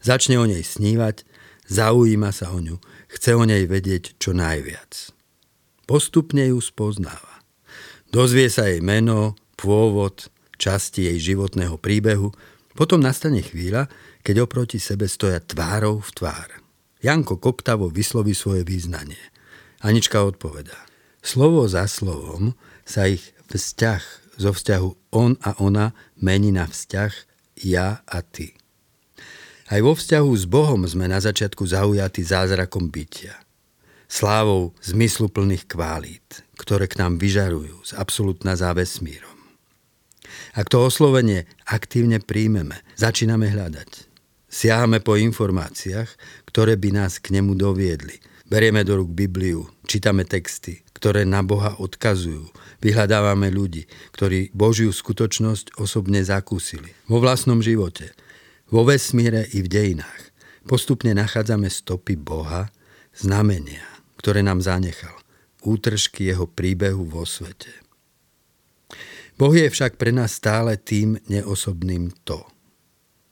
Začne 0.08 0.40
o 0.40 0.48
nej 0.48 0.64
snívať, 0.64 1.28
zaujíma 1.68 2.32
sa 2.32 2.48
o 2.56 2.64
ňu, 2.64 2.80
chce 3.12 3.36
o 3.36 3.44
nej 3.44 3.68
vedieť 3.68 4.16
čo 4.16 4.32
najviac. 4.32 5.12
Postupne 5.84 6.48
ju 6.48 6.64
spoznáva. 6.64 7.44
Dozvie 8.08 8.48
sa 8.48 8.72
jej 8.72 8.80
meno, 8.80 9.36
pôvod, 9.60 10.32
časti 10.56 11.12
jej 11.12 11.20
životného 11.20 11.76
príbehu, 11.76 12.32
potom 12.72 13.04
nastane 13.04 13.44
chvíľa, 13.44 13.92
keď 14.24 14.48
oproti 14.48 14.80
sebe 14.80 15.04
stoja 15.12 15.44
tvárou 15.44 16.00
v 16.00 16.10
tvár. 16.16 16.48
Janko 17.04 17.36
koptavo 17.36 17.92
vysloví 17.92 18.32
svoje 18.32 18.64
význanie. 18.64 19.20
Anička 19.84 20.24
odpoveda. 20.24 20.88
Slovo 21.20 21.68
za 21.68 21.84
slovom 21.84 22.56
sa 22.88 23.04
ich 23.12 23.36
vzťah 23.52 24.02
zo 24.40 24.56
vzťahu 24.56 25.12
on 25.12 25.36
a 25.44 25.52
ona 25.60 25.92
mení 26.16 26.48
na 26.48 26.64
vzťah 26.64 27.12
ja 27.60 28.00
a 28.08 28.24
ty. 28.24 28.56
Aj 29.68 29.80
vo 29.84 29.92
vzťahu 29.92 30.32
s 30.32 30.48
Bohom 30.48 30.80
sme 30.88 31.12
na 31.12 31.20
začiatku 31.20 31.60
zaujatí 31.68 32.24
zázrakom 32.24 32.88
bytia. 32.88 33.36
Slávou 34.08 34.72
zmysluplných 34.80 35.68
kválít, 35.68 36.40
ktoré 36.56 36.88
k 36.88 36.96
nám 37.04 37.20
vyžarujú 37.20 37.84
z 37.84 37.92
absolútna 38.00 38.56
za 38.56 38.72
vesmírom. 38.72 39.36
Ak 40.56 40.72
to 40.72 40.80
oslovenie 40.80 41.44
aktívne 41.68 42.16
príjmeme, 42.16 42.80
začíname 42.96 43.52
hľadať. 43.52 44.08
Siahame 44.48 45.04
po 45.04 45.20
informáciách, 45.20 46.08
ktoré 46.48 46.80
by 46.80 47.04
nás 47.04 47.20
k 47.20 47.36
nemu 47.36 47.52
doviedli. 47.52 48.24
Berieme 48.48 48.80
do 48.80 48.96
rúk 48.96 49.12
Bibliu, 49.12 49.68
čítame 49.84 50.24
texty, 50.24 50.80
ktoré 50.96 51.28
na 51.28 51.44
Boha 51.44 51.76
odkazujú, 51.76 52.48
Vyhľadávame 52.78 53.50
ľudí, 53.50 53.90
ktorí 54.14 54.54
Božiu 54.54 54.94
skutočnosť 54.94 55.82
osobne 55.82 56.22
zakúsili. 56.22 56.94
Vo 57.10 57.18
vlastnom 57.18 57.58
živote, 57.58 58.14
vo 58.68 58.84
vesmíre 58.84 59.48
i 59.56 59.64
v 59.64 59.68
dejinách. 59.68 60.22
Postupne 60.68 61.16
nachádzame 61.16 61.72
stopy 61.72 62.20
Boha, 62.20 62.68
znamenia, 63.16 63.84
ktoré 64.20 64.44
nám 64.44 64.60
zanechal, 64.60 65.16
útržky 65.64 66.28
jeho 66.28 66.44
príbehu 66.44 67.08
vo 67.08 67.24
svete. 67.24 67.72
Boh 69.40 69.54
je 69.54 69.70
však 69.70 69.96
pre 69.96 70.12
nás 70.12 70.36
stále 70.36 70.76
tým 70.76 71.16
neosobným 71.30 72.12
to. 72.26 72.44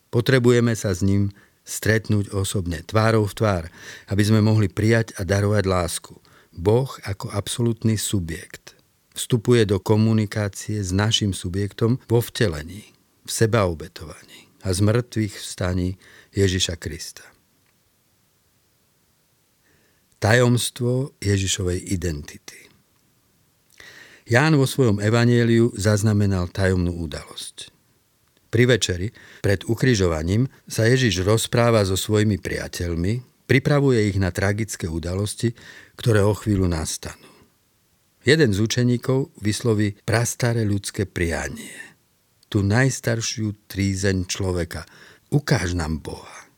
Potrebujeme 0.09 0.73
sa 0.73 0.95
s 0.95 1.05
ním 1.05 1.35
stretnúť 1.67 2.31
osobne, 2.31 2.81
tvárou 2.87 3.27
v 3.27 3.37
tvár, 3.37 3.65
aby 4.07 4.23
sme 4.23 4.41
mohli 4.41 4.71
prijať 4.71 5.19
a 5.19 5.27
darovať 5.27 5.65
lásku. 5.67 6.15
Boh 6.57 6.89
ako 7.05 7.35
absolútny 7.35 8.01
subjekt 8.01 8.79
vstupuje 9.13 9.67
do 9.67 9.83
komunikácie 9.83 10.79
s 10.81 10.95
našim 10.95 11.35
subjektom 11.35 12.01
vo 12.07 12.21
vtelení, 12.23 12.95
v 13.27 13.31
sebaobetovaní 13.33 14.46
a 14.67 14.75
z 14.75 14.83
mŕtvych 14.83 15.35
vstaní 15.39 15.95
Ježiša 16.35 16.75
Krista. 16.83 17.23
Tajomstvo 20.19 21.15
Ježišovej 21.23 21.87
identity 21.95 22.67
Ján 24.27 24.59
vo 24.59 24.67
svojom 24.67 24.99
evanieliu 24.99 25.71
zaznamenal 25.79 26.51
tajomnú 26.51 26.99
udalosť. 27.07 27.71
Pri 28.51 28.65
večeri, 28.67 29.15
pred 29.39 29.63
ukrižovaním, 29.71 30.51
sa 30.67 30.91
Ježiš 30.91 31.23
rozpráva 31.23 31.87
so 31.87 31.95
svojimi 31.95 32.35
priateľmi, 32.43 33.47
pripravuje 33.47 34.11
ich 34.11 34.19
na 34.19 34.35
tragické 34.35 34.91
udalosti, 34.91 35.55
ktoré 35.95 36.27
o 36.27 36.35
chvíľu 36.35 36.67
nastanú. 36.67 37.31
Jeden 38.27 38.51
z 38.51 38.59
učeníkov 38.59 39.31
vysloví 39.39 39.95
prastaré 40.03 40.67
ľudské 40.67 41.07
prianie. 41.07 41.96
Tu 42.57 42.65
najstaršiu 42.65 43.69
trízeň 43.69 44.33
človeka. 44.33 44.89
Ukáž 45.29 45.77
nám 45.77 46.01
Boha. 46.01 46.49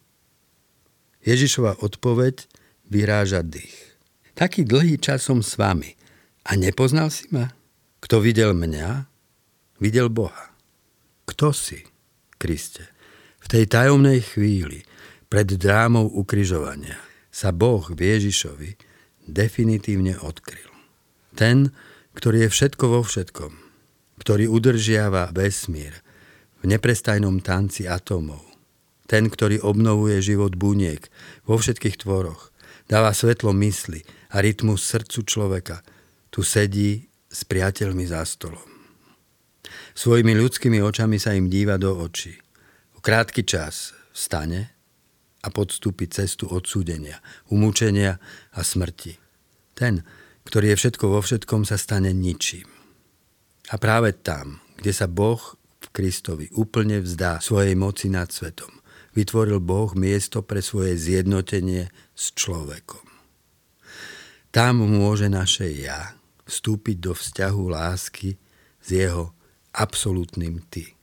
Ježišova 1.27 1.83
odpoveď 1.83 2.47
vyráža 2.87 3.43
dých. 3.43 3.99
Taký 4.39 4.63
dlhý 4.63 5.03
čas 5.03 5.27
som 5.27 5.43
s 5.43 5.59
vami. 5.59 5.99
A 6.47 6.55
nepoznal 6.55 7.11
si 7.11 7.27
ma? 7.35 7.51
Kto 7.99 8.23
videl 8.23 8.55
mňa, 8.55 9.11
videl 9.83 10.07
Boha. 10.07 10.55
Kto 11.27 11.51
si, 11.51 11.83
Kriste? 12.39 12.87
V 13.43 13.51
tej 13.51 13.67
tajomnej 13.67 14.23
chvíli, 14.23 14.87
pred 15.27 15.51
drámou 15.51 16.07
ukryžovania, 16.15 17.03
sa 17.35 17.51
Boh 17.51 17.83
v 17.91 17.99
Ježišovi 17.99 18.71
definitívne 19.27 20.15
odkryl. 20.23 20.71
Ten, 21.35 21.75
ktorý 22.15 22.47
je 22.47 22.55
všetko 22.55 22.85
vo 22.87 23.03
všetkom, 23.03 23.68
ktorý 24.29 24.45
udržiava 24.45 25.33
vesmír 25.33 26.05
v 26.61 26.69
neprestajnom 26.69 27.41
tanci 27.41 27.89
atómov. 27.89 28.45
Ten, 29.09 29.33
ktorý 29.33 29.65
obnovuje 29.65 30.21
život 30.21 30.53
buniek 30.53 31.01
vo 31.49 31.57
všetkých 31.57 32.05
tvoroch, 32.05 32.53
dáva 32.93 33.17
svetlo 33.17 33.57
mysli 33.57 34.05
a 34.29 34.45
rytmus 34.45 34.85
srdcu 34.85 35.25
človeka, 35.25 35.81
tu 36.29 36.45
sedí 36.45 37.09
s 37.33 37.49
priateľmi 37.49 38.05
za 38.05 38.21
stolom. 38.29 38.69
Svojimi 39.97 40.37
ľudskými 40.37 40.77
očami 40.85 41.17
sa 41.17 41.33
im 41.33 41.49
díva 41.49 41.81
do 41.81 41.97
očí. 41.97 42.37
O 42.93 43.01
krátky 43.01 43.49
čas 43.49 43.97
vstane 44.13 44.77
a 45.41 45.49
podstúpi 45.49 46.05
cestu 46.13 46.53
odsúdenia, 46.53 47.25
umúčenia 47.49 48.21
a 48.53 48.61
smrti. 48.61 49.17
Ten, 49.73 50.05
ktorý 50.45 50.77
je 50.77 50.85
všetko 50.85 51.17
vo 51.17 51.25
všetkom, 51.25 51.65
sa 51.65 51.81
stane 51.81 52.13
ničím. 52.13 52.78
A 53.69 53.77
práve 53.77 54.17
tam, 54.17 54.65
kde 54.81 54.93
sa 54.97 55.05
Boh 55.05 55.41
v 55.79 55.87
Kristovi 55.93 56.49
úplne 56.57 57.05
vzdá 57.05 57.45
svojej 57.45 57.77
moci 57.77 58.09
nad 58.09 58.33
svetom, 58.33 58.73
vytvoril 59.13 59.61
Boh 59.61 59.93
miesto 59.93 60.41
pre 60.41 60.65
svoje 60.65 60.97
zjednotenie 60.97 61.93
s 62.17 62.33
človekom. 62.33 63.05
Tam 64.49 64.81
môže 64.81 65.29
naše 65.29 65.69
ja 65.69 66.17
vstúpiť 66.49 66.97
do 66.97 67.13
vzťahu 67.13 67.63
lásky 67.69 68.41
s 68.81 68.89
jeho 68.89 69.37
absolútnym 69.77 70.65
ty. 70.73 70.97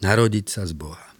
Narodiť 0.00 0.46
sa 0.48 0.62
z 0.64 0.72
Boha. 0.72 1.12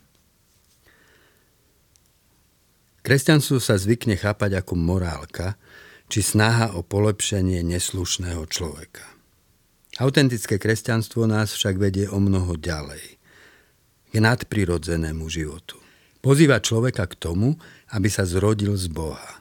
Kresťanstvo 3.02 3.60
sa 3.60 3.76
zvykne 3.76 4.16
chápať 4.16 4.62
ako 4.62 4.74
morálka, 4.78 5.60
či 6.12 6.20
snaha 6.20 6.76
o 6.76 6.84
polepšenie 6.84 7.64
neslušného 7.64 8.44
človeka. 8.52 9.00
Autentické 9.96 10.60
kresťanstvo 10.60 11.24
nás 11.24 11.56
však 11.56 11.80
vedie 11.80 12.04
o 12.04 12.20
mnoho 12.20 12.60
ďalej. 12.60 13.16
K 14.12 14.16
nadprirodzenému 14.20 15.24
životu. 15.32 15.80
Pozýva 16.20 16.60
človeka 16.60 17.08
k 17.08 17.16
tomu, 17.16 17.56
aby 17.96 18.12
sa 18.12 18.28
zrodil 18.28 18.76
z 18.76 18.92
Boha. 18.92 19.40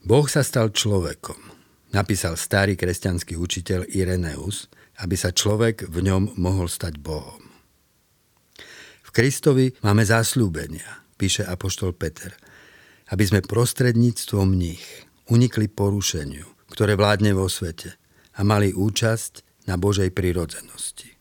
Boh 0.00 0.24
sa 0.24 0.40
stal 0.40 0.72
človekom, 0.72 1.36
napísal 1.92 2.40
starý 2.40 2.72
kresťanský 2.72 3.36
učiteľ 3.36 3.92
Ireneus, 3.92 4.72
aby 5.04 5.20
sa 5.20 5.36
človek 5.36 5.84
v 5.84 6.00
ňom 6.00 6.40
mohol 6.40 6.72
stať 6.72 6.96
Bohom. 6.96 7.44
V 9.04 9.10
Kristovi 9.12 9.76
máme 9.84 10.00
zasľúbenia, 10.00 11.04
píše 11.20 11.44
apoštol 11.44 11.92
Peter– 11.92 12.32
aby 13.08 13.24
sme 13.24 13.40
prostredníctvom 13.44 14.52
nich 14.52 15.07
unikli 15.28 15.68
porušeniu, 15.68 16.44
ktoré 16.72 16.96
vládne 16.96 17.36
vo 17.36 17.48
svete 17.48 17.96
a 18.36 18.44
mali 18.44 18.72
účasť 18.72 19.64
na 19.68 19.76
Božej 19.76 20.12
prirodzenosti. 20.12 21.18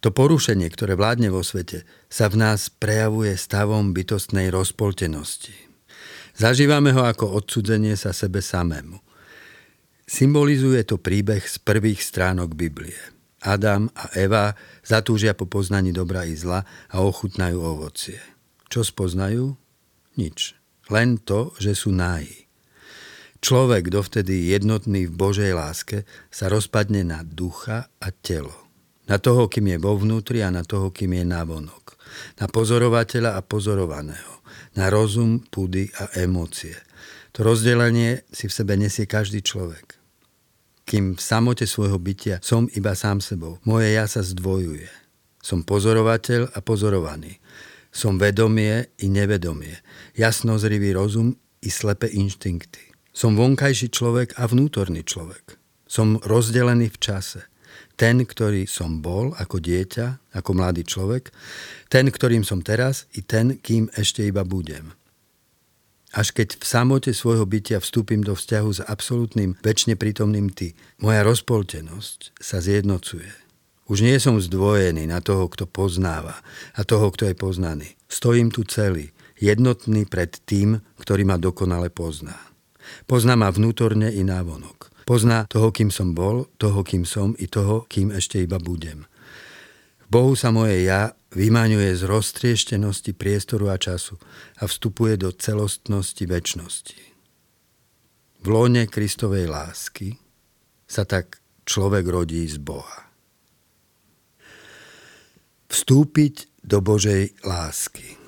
To 0.00 0.08
porušenie, 0.08 0.64
ktoré 0.72 0.96
vládne 0.96 1.28
vo 1.28 1.44
svete, 1.44 1.84
sa 2.08 2.32
v 2.32 2.40
nás 2.40 2.72
prejavuje 2.72 3.36
stavom 3.36 3.92
bytostnej 3.92 4.48
rozpoltenosti. 4.48 5.52
Zažívame 6.32 6.96
ho 6.96 7.04
ako 7.04 7.36
odsudzenie 7.36 8.00
sa 8.00 8.16
sebe 8.16 8.40
samému. 8.40 8.96
Symbolizuje 10.08 10.88
to 10.88 10.96
príbeh 10.96 11.44
z 11.44 11.60
prvých 11.60 12.00
stránok 12.00 12.56
Biblie. 12.56 12.96
Adam 13.44 13.92
a 13.92 14.08
Eva 14.16 14.56
zatúžia 14.80 15.36
po 15.36 15.44
poznaní 15.44 15.92
dobra 15.92 16.24
i 16.24 16.32
zla 16.32 16.64
a 16.88 16.96
ochutnajú 17.04 17.60
ovocie. 17.60 18.20
Čo 18.72 18.84
spoznajú? 18.84 19.52
Nič. 20.16 20.59
Len 20.90 21.22
to, 21.22 21.54
že 21.56 21.78
sú 21.78 21.94
náji. 21.94 22.50
Človek, 23.40 23.88
dovtedy 23.88 24.52
jednotný 24.52 25.08
v 25.08 25.16
Božej 25.16 25.56
láske, 25.56 26.04
sa 26.28 26.52
rozpadne 26.52 27.06
na 27.06 27.24
ducha 27.24 27.88
a 27.96 28.08
telo. 28.12 28.52
Na 29.08 29.16
toho, 29.16 29.48
kým 29.48 29.74
je 29.74 29.78
vo 29.80 29.96
vnútri 29.96 30.44
a 30.44 30.52
na 30.52 30.60
toho, 30.60 30.92
kým 30.92 31.16
je 31.16 31.24
navonok. 31.24 31.96
Na 32.36 32.46
pozorovateľa 32.52 33.38
a 33.38 33.40
pozorovaného. 33.40 34.44
Na 34.76 34.92
rozum, 34.92 35.40
pudy 35.40 35.88
a 35.98 36.20
emócie. 36.20 36.76
To 37.34 37.46
rozdelenie 37.46 38.26
si 38.30 38.50
v 38.50 38.54
sebe 38.54 38.76
nesie 38.76 39.08
každý 39.08 39.40
človek. 39.40 39.96
Kým 40.84 41.14
v 41.14 41.22
samote 41.22 41.64
svojho 41.64 41.96
bytia 41.96 42.42
som 42.42 42.66
iba 42.74 42.98
sám 42.98 43.22
sebou, 43.22 43.62
moje 43.62 43.94
ja 43.94 44.04
sa 44.10 44.20
zdvojuje. 44.26 44.90
Som 45.40 45.64
pozorovateľ 45.64 46.52
a 46.52 46.58
pozorovaný. 46.60 47.40
Som 47.90 48.22
vedomie 48.22 48.86
i 49.02 49.10
nevedomie, 49.10 49.82
jasnozrivý 50.14 50.94
rozum 50.94 51.34
i 51.60 51.68
slepe 51.68 52.06
inštinkty. 52.06 52.90
Som 53.10 53.34
vonkajší 53.34 53.90
človek 53.90 54.38
a 54.38 54.46
vnútorný 54.46 55.02
človek. 55.02 55.58
Som 55.90 56.22
rozdelený 56.22 56.94
v 56.94 56.98
čase. 57.02 57.42
Ten, 57.98 58.22
ktorý 58.22 58.64
som 58.64 59.02
bol 59.02 59.34
ako 59.36 59.60
dieťa, 59.60 60.32
ako 60.32 60.50
mladý 60.56 60.86
človek, 60.86 61.34
ten, 61.90 62.08
ktorým 62.08 62.46
som 62.46 62.62
teraz 62.62 63.10
i 63.18 63.20
ten, 63.20 63.58
kým 63.60 63.90
ešte 63.98 64.24
iba 64.24 64.46
budem. 64.46 64.94
Až 66.10 66.34
keď 66.34 66.58
v 66.58 66.64
samote 66.64 67.10
svojho 67.14 67.46
bytia 67.46 67.78
vstúpim 67.78 68.22
do 68.22 68.34
vzťahu 68.34 68.70
s 68.72 68.80
absolútnym, 68.82 69.54
väčšine 69.62 69.94
prítomným 69.94 70.50
ty, 70.50 70.74
moja 70.98 71.22
rozpoltenosť 71.22 72.34
sa 72.40 72.58
zjednocuje. 72.58 73.49
Už 73.90 74.06
nie 74.06 74.14
som 74.22 74.38
zdvojený 74.38 75.10
na 75.10 75.18
toho, 75.18 75.50
kto 75.50 75.66
poznáva 75.66 76.38
a 76.78 76.86
toho, 76.86 77.10
kto 77.10 77.26
je 77.26 77.34
poznaný. 77.34 77.88
Stojím 78.06 78.54
tu 78.54 78.62
celý, 78.62 79.10
jednotný 79.34 80.06
pred 80.06 80.30
tým, 80.46 80.78
ktorý 81.02 81.26
ma 81.26 81.42
dokonale 81.42 81.90
pozná. 81.90 82.38
Pozná 83.10 83.34
ma 83.34 83.50
vnútorne 83.50 84.14
i 84.14 84.22
návonok. 84.22 84.94
Pozná 85.10 85.42
toho, 85.50 85.74
kým 85.74 85.90
som 85.90 86.14
bol, 86.14 86.46
toho, 86.54 86.86
kým 86.86 87.02
som 87.02 87.34
i 87.42 87.50
toho, 87.50 87.82
kým 87.90 88.14
ešte 88.14 88.38
iba 88.38 88.62
budem. 88.62 89.10
Bohu 90.06 90.38
sa 90.38 90.54
moje 90.54 90.86
ja 90.86 91.10
vymaňuje 91.34 91.90
z 91.98 92.06
roztrieštenosti 92.06 93.10
priestoru 93.18 93.74
a 93.74 93.76
času 93.78 94.22
a 94.62 94.70
vstupuje 94.70 95.18
do 95.18 95.34
celostnosti 95.34 96.22
väčšnosti. 96.22 97.02
V 98.38 98.46
lone 98.46 98.86
Kristovej 98.86 99.50
lásky 99.50 100.14
sa 100.86 101.02
tak 101.02 101.42
človek 101.66 102.06
rodí 102.06 102.46
z 102.46 102.62
Boha. 102.62 103.09
Vstúpiť 105.70 106.50
do 106.66 106.82
Božej 106.82 107.32
lásky. 107.46 108.18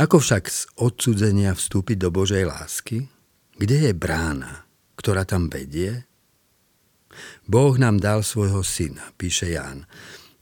Ako 0.00 0.24
však 0.24 0.48
z 0.48 0.64
odsudzenia 0.80 1.52
vstúpiť 1.52 2.00
do 2.00 2.08
Božej 2.08 2.48
lásky? 2.48 3.06
Kde 3.60 3.76
je 3.86 3.92
brána? 3.92 4.64
ktorá 5.02 5.26
tam 5.26 5.50
vedie? 5.50 6.06
Boh 7.44 7.74
nám 7.74 7.98
dal 7.98 8.22
svojho 8.22 8.62
syna, 8.62 9.10
píše 9.18 9.50
Ján, 9.50 9.84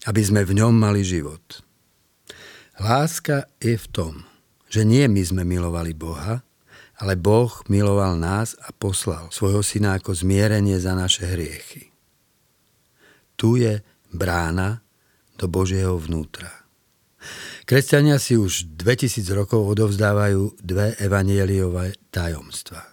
aby 0.04 0.20
sme 0.20 0.44
v 0.44 0.60
ňom 0.60 0.76
mali 0.76 1.00
život. 1.00 1.64
Láska 2.76 3.48
je 3.56 3.80
v 3.80 3.86
tom, 3.88 4.14
že 4.68 4.84
nie 4.84 5.08
my 5.08 5.22
sme 5.24 5.42
milovali 5.48 5.96
Boha, 5.96 6.44
ale 7.00 7.16
Boh 7.16 7.48
miloval 7.72 8.20
nás 8.20 8.52
a 8.60 8.70
poslal 8.76 9.32
svojho 9.32 9.64
syna 9.64 9.96
ako 9.96 10.12
zmierenie 10.12 10.76
za 10.76 10.92
naše 10.92 11.24
hriechy. 11.24 11.88
Tu 13.40 13.64
je 13.64 13.80
brána 14.12 14.84
do 15.40 15.48
Božieho 15.48 15.96
vnútra. 15.96 16.52
Kresťania 17.64 18.20
si 18.20 18.36
už 18.36 18.76
2000 18.76 19.24
rokov 19.32 19.64
odovzdávajú 19.64 20.60
dve 20.60 20.92
evanieliové 21.00 21.96
tajomstva. 22.12 22.84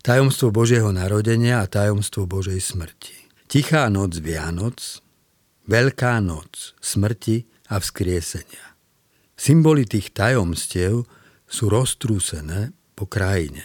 Tajomstvo 0.00 0.48
Božieho 0.48 0.88
narodenia 0.88 1.60
a 1.60 1.68
tajomstvo 1.68 2.24
Božej 2.24 2.56
smrti. 2.56 3.28
Tichá 3.44 3.92
noc 3.92 4.16
Vianoc, 4.16 5.04
Veľká 5.70 6.18
noc 6.18 6.74
smrti 6.82 7.46
a 7.70 7.78
vzkriesenia. 7.78 8.74
Symboly 9.38 9.86
tých 9.86 10.10
tajomstiev 10.10 11.06
sú 11.46 11.64
roztrúsené 11.70 12.74
po 12.98 13.06
krajine. 13.06 13.62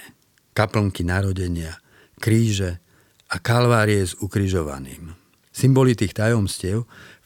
Kaplnky 0.53 1.01
narodenia, 1.01 1.81
kríže 2.21 2.77
a 3.25 3.41
kalvárie 3.41 4.05
s 4.05 4.13
ukrižovaným. 4.21 5.17
Symboly 5.49 5.97
tých 5.97 6.13
tajomstiev 6.13 6.85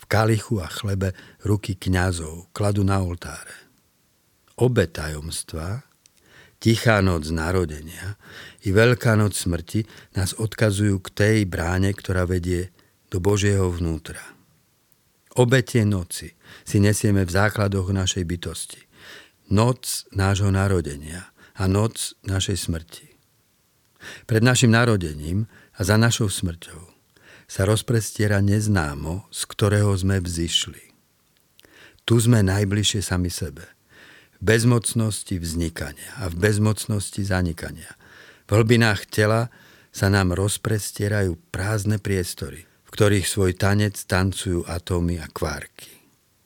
kalichu 0.10 0.58
a 0.58 0.68
chlebe 0.68 1.14
ruky 1.46 1.78
kňazov 1.78 2.50
kladu 2.50 2.82
na 2.82 2.98
oltáre. 3.00 3.70
Obe 4.58 4.90
tajomstvá 4.90 5.86
Tichá 6.60 7.00
noc 7.00 7.32
narodenia 7.32 8.20
i 8.68 8.76
Veľká 8.76 9.16
noc 9.16 9.32
smrti 9.32 9.88
nás 10.20 10.36
odkazujú 10.36 11.00
k 11.00 11.08
tej 11.16 11.38
bráne, 11.48 11.96
ktorá 11.96 12.28
vedie 12.28 12.76
do 13.08 13.24
Božieho 13.24 13.72
vnútra. 13.72 14.20
Obe 15.40 15.64
tie 15.64 15.88
noci 15.88 16.36
si 16.68 16.84
nesieme 16.84 17.24
v 17.24 17.32
základoch 17.32 17.96
našej 17.96 18.28
bytosti. 18.28 18.82
Noc 19.56 20.04
nášho 20.12 20.52
narodenia 20.52 21.32
a 21.56 21.64
noc 21.72 22.20
našej 22.28 22.58
smrti. 22.60 23.08
Pred 24.28 24.44
našim 24.44 24.76
narodením 24.76 25.48
a 25.80 25.88
za 25.88 25.96
našou 25.96 26.28
smrťou 26.28 26.89
sa 27.50 27.66
rozprestiera 27.66 28.46
neznámo, 28.46 29.26
z 29.34 29.42
ktorého 29.50 29.90
sme 29.98 30.22
vzýšli. 30.22 30.94
Tu 32.06 32.16
sme 32.22 32.46
najbližšie 32.46 33.02
sami 33.02 33.34
sebe– 33.34 33.66
bezmocnosti 34.40 35.36
vznikania 35.36 36.16
a 36.24 36.32
v 36.32 36.40
bezmocnosti 36.40 37.22
zanikania. 37.28 37.92
V 38.48 38.56
hlbinách 38.56 39.06
tela 39.12 39.52
sa 39.92 40.08
nám 40.08 40.34
rozprestierajú 40.34 41.38
prázdne 41.52 42.00
priestory, 42.00 42.66
v 42.66 42.90
ktorých 42.90 43.28
svoj 43.28 43.52
tanec 43.60 44.00
tancujú 44.08 44.66
atómy 44.66 45.20
a 45.20 45.28
kvárky. 45.28 45.92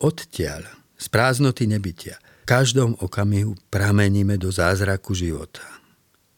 Odtiaľ, 0.01 0.67
z 0.99 1.05
prázdnoty 1.07 1.69
nebytia, 1.69 2.19
v 2.43 2.45
každom 2.49 2.99
okamihu 2.99 3.55
prameníme 3.71 4.35
do 4.35 4.51
zázraku 4.51 5.15
života. 5.15 5.63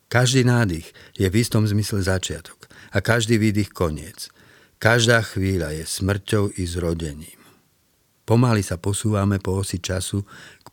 Každý 0.05 0.45
nádych 0.45 0.93
je 1.17 1.25
v 1.25 1.35
istom 1.41 1.65
zmysle 1.65 2.05
začiatok 2.05 2.69
a 2.93 3.01
každý 3.01 3.41
výdych 3.41 3.73
koniec. 3.73 4.29
Každá 4.79 5.23
chvíľa 5.23 5.73
je 5.73 5.85
smrťou 5.87 6.55
i 6.59 6.63
zrodením. 6.67 7.39
Pomaly 8.25 8.65
sa 8.65 8.81
posúvame 8.81 9.37
po 9.37 9.61
osi 9.61 9.77
času 9.77 10.25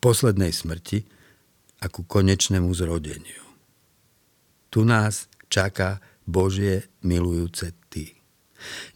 poslednej 0.03 0.51
smrti 0.51 0.99
a 1.79 1.87
ku 1.87 2.03
konečnému 2.03 2.67
zrodeniu. 2.75 3.39
Tu 4.67 4.83
nás 4.83 5.31
čaká 5.47 6.03
Božie 6.27 6.91
milujúce 6.99 7.71
Ty. 7.87 8.11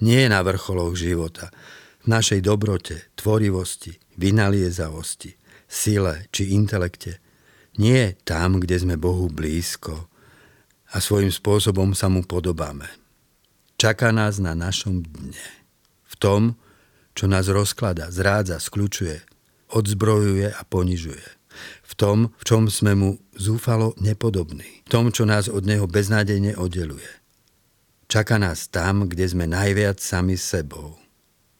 Nie 0.03 0.27
na 0.27 0.43
vrcholoch 0.43 0.99
života, 0.99 1.47
v 2.03 2.11
našej 2.11 2.43
dobrote, 2.43 3.07
tvorivosti, 3.15 3.95
vynaliezavosti, 4.19 5.31
sile 5.67 6.27
či 6.35 6.51
intelekte. 6.55 7.23
Nie 7.79 8.19
tam, 8.27 8.59
kde 8.59 8.75
sme 8.79 8.95
Bohu 8.99 9.31
blízko 9.31 10.11
a 10.91 10.99
svojím 10.99 11.31
spôsobom 11.31 11.95
sa 11.95 12.11
mu 12.11 12.23
podobáme. 12.23 13.06
Čaká 13.77 14.09
nás 14.09 14.41
na 14.41 14.57
našom 14.57 15.05
dne. 15.05 15.45
V 16.09 16.13
tom, 16.17 16.57
čo 17.13 17.29
nás 17.29 17.45
rozklada, 17.45 18.09
zrádza, 18.09 18.57
skľúčuje, 18.57 19.21
odzbrojuje 19.69 20.49
a 20.49 20.61
ponižuje. 20.65 21.21
V 21.85 21.93
tom, 21.93 22.33
v 22.41 22.43
čom 22.45 22.73
sme 22.73 22.97
mu 22.97 23.21
zúfalo 23.37 23.93
nepodobní. 24.01 24.81
V 24.85 24.89
tom, 24.89 25.13
čo 25.13 25.29
nás 25.29 25.45
od 25.45 25.61
neho 25.69 25.85
beznádejne 25.85 26.57
oddeluje. 26.57 27.21
Čaká 28.09 28.41
nás 28.41 28.65
tam, 28.65 29.05
kde 29.05 29.29
sme 29.29 29.45
najviac 29.45 30.01
sami 30.01 30.41
sebou. 30.41 30.97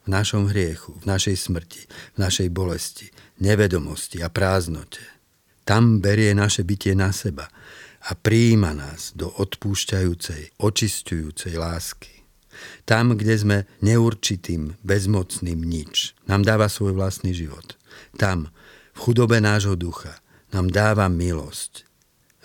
V 0.02 0.08
našom 0.10 0.50
hriechu, 0.50 0.98
v 0.98 1.06
našej 1.06 1.38
smrti, 1.38 1.86
v 1.86 2.18
našej 2.18 2.50
bolesti, 2.50 3.14
nevedomosti 3.38 4.26
a 4.26 4.34
prázdnote. 4.34 5.06
Tam 5.70 6.02
berie 6.02 6.34
naše 6.34 6.66
bytie 6.66 6.98
na 6.98 7.14
seba 7.14 7.46
a 8.08 8.16
prijíma 8.16 8.72
nás 8.72 9.12
do 9.12 9.28
odpúšťajúcej, 9.28 10.56
očistujúcej 10.64 11.60
lásky. 11.60 12.24
Tam, 12.88 13.14
kde 13.14 13.36
sme 13.36 13.58
neurčitým, 13.84 14.80
bezmocným 14.82 15.60
nič, 15.62 16.16
nám 16.26 16.48
dáva 16.48 16.72
svoj 16.72 16.96
vlastný 16.96 17.36
život. 17.36 17.76
Tam, 18.16 18.50
v 18.96 18.98
chudobe 18.98 19.44
nášho 19.44 19.76
ducha, 19.76 20.24
nám 20.56 20.72
dáva 20.72 21.12
milosť 21.12 21.88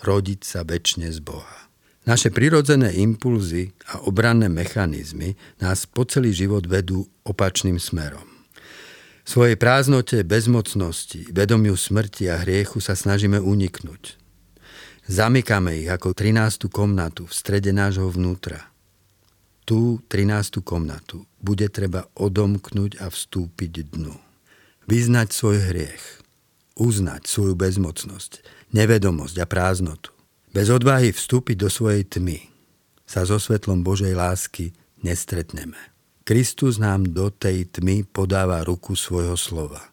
rodiť 0.03 0.39
sa 0.43 0.67
väčšine 0.67 1.07
z 1.09 1.23
Boha. 1.23 1.71
Naše 2.03 2.35
prirodzené 2.35 2.91
impulzy 2.99 3.71
a 3.87 4.03
obranné 4.03 4.51
mechanizmy 4.51 5.39
nás 5.63 5.87
po 5.87 6.03
celý 6.03 6.35
život 6.35 6.67
vedú 6.67 7.07
opačným 7.23 7.79
smerom. 7.79 8.27
V 9.23 9.27
svojej 9.31 9.55
prázdnote, 9.55 10.19
bezmocnosti, 10.27 11.31
vedomiu 11.31 11.79
smrti 11.79 12.27
a 12.27 12.43
hriechu 12.43 12.83
sa 12.83 12.91
snažíme 12.91 13.39
uniknúť. 13.39 14.19
Zamykáme 15.03 15.83
ich 15.83 15.91
ako 15.91 16.15
13. 16.15 16.71
komnatu 16.71 17.27
v 17.27 17.33
strede 17.35 17.75
nášho 17.75 18.07
vnútra. 18.07 18.71
Tú 19.67 19.99
13. 20.07 20.63
komnatu 20.63 21.27
bude 21.43 21.67
treba 21.67 22.07
odomknúť 22.15 23.03
a 23.03 23.11
vstúpiť 23.11 23.91
dnu. 23.91 24.15
Vyznať 24.87 25.35
svoj 25.35 25.59
hriech, 25.59 26.23
uznať 26.79 27.27
svoju 27.27 27.51
bezmocnosť, 27.51 28.47
nevedomosť 28.71 29.43
a 29.43 29.45
prázdnotu. 29.45 30.15
Bez 30.55 30.71
odvahy 30.71 31.11
vstúpiť 31.11 31.59
do 31.59 31.67
svojej 31.67 32.07
tmy 32.07 32.39
sa 33.03 33.27
so 33.27 33.35
svetlom 33.35 33.83
Božej 33.83 34.15
lásky 34.15 34.71
nestretneme. 35.03 35.91
Kristus 36.23 36.79
nám 36.79 37.11
do 37.11 37.27
tej 37.27 37.67
tmy 37.67 38.07
podáva 38.07 38.63
ruku 38.63 38.95
svojho 38.95 39.35
slova. 39.35 39.83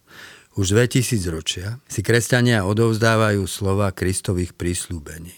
Už 0.61 0.77
2000 0.77 1.25
ročia 1.33 1.81
si 1.89 2.05
kresťania 2.05 2.69
odovzdávajú 2.69 3.49
slova 3.49 3.89
Kristových 3.89 4.53
prísľúbení. 4.53 5.33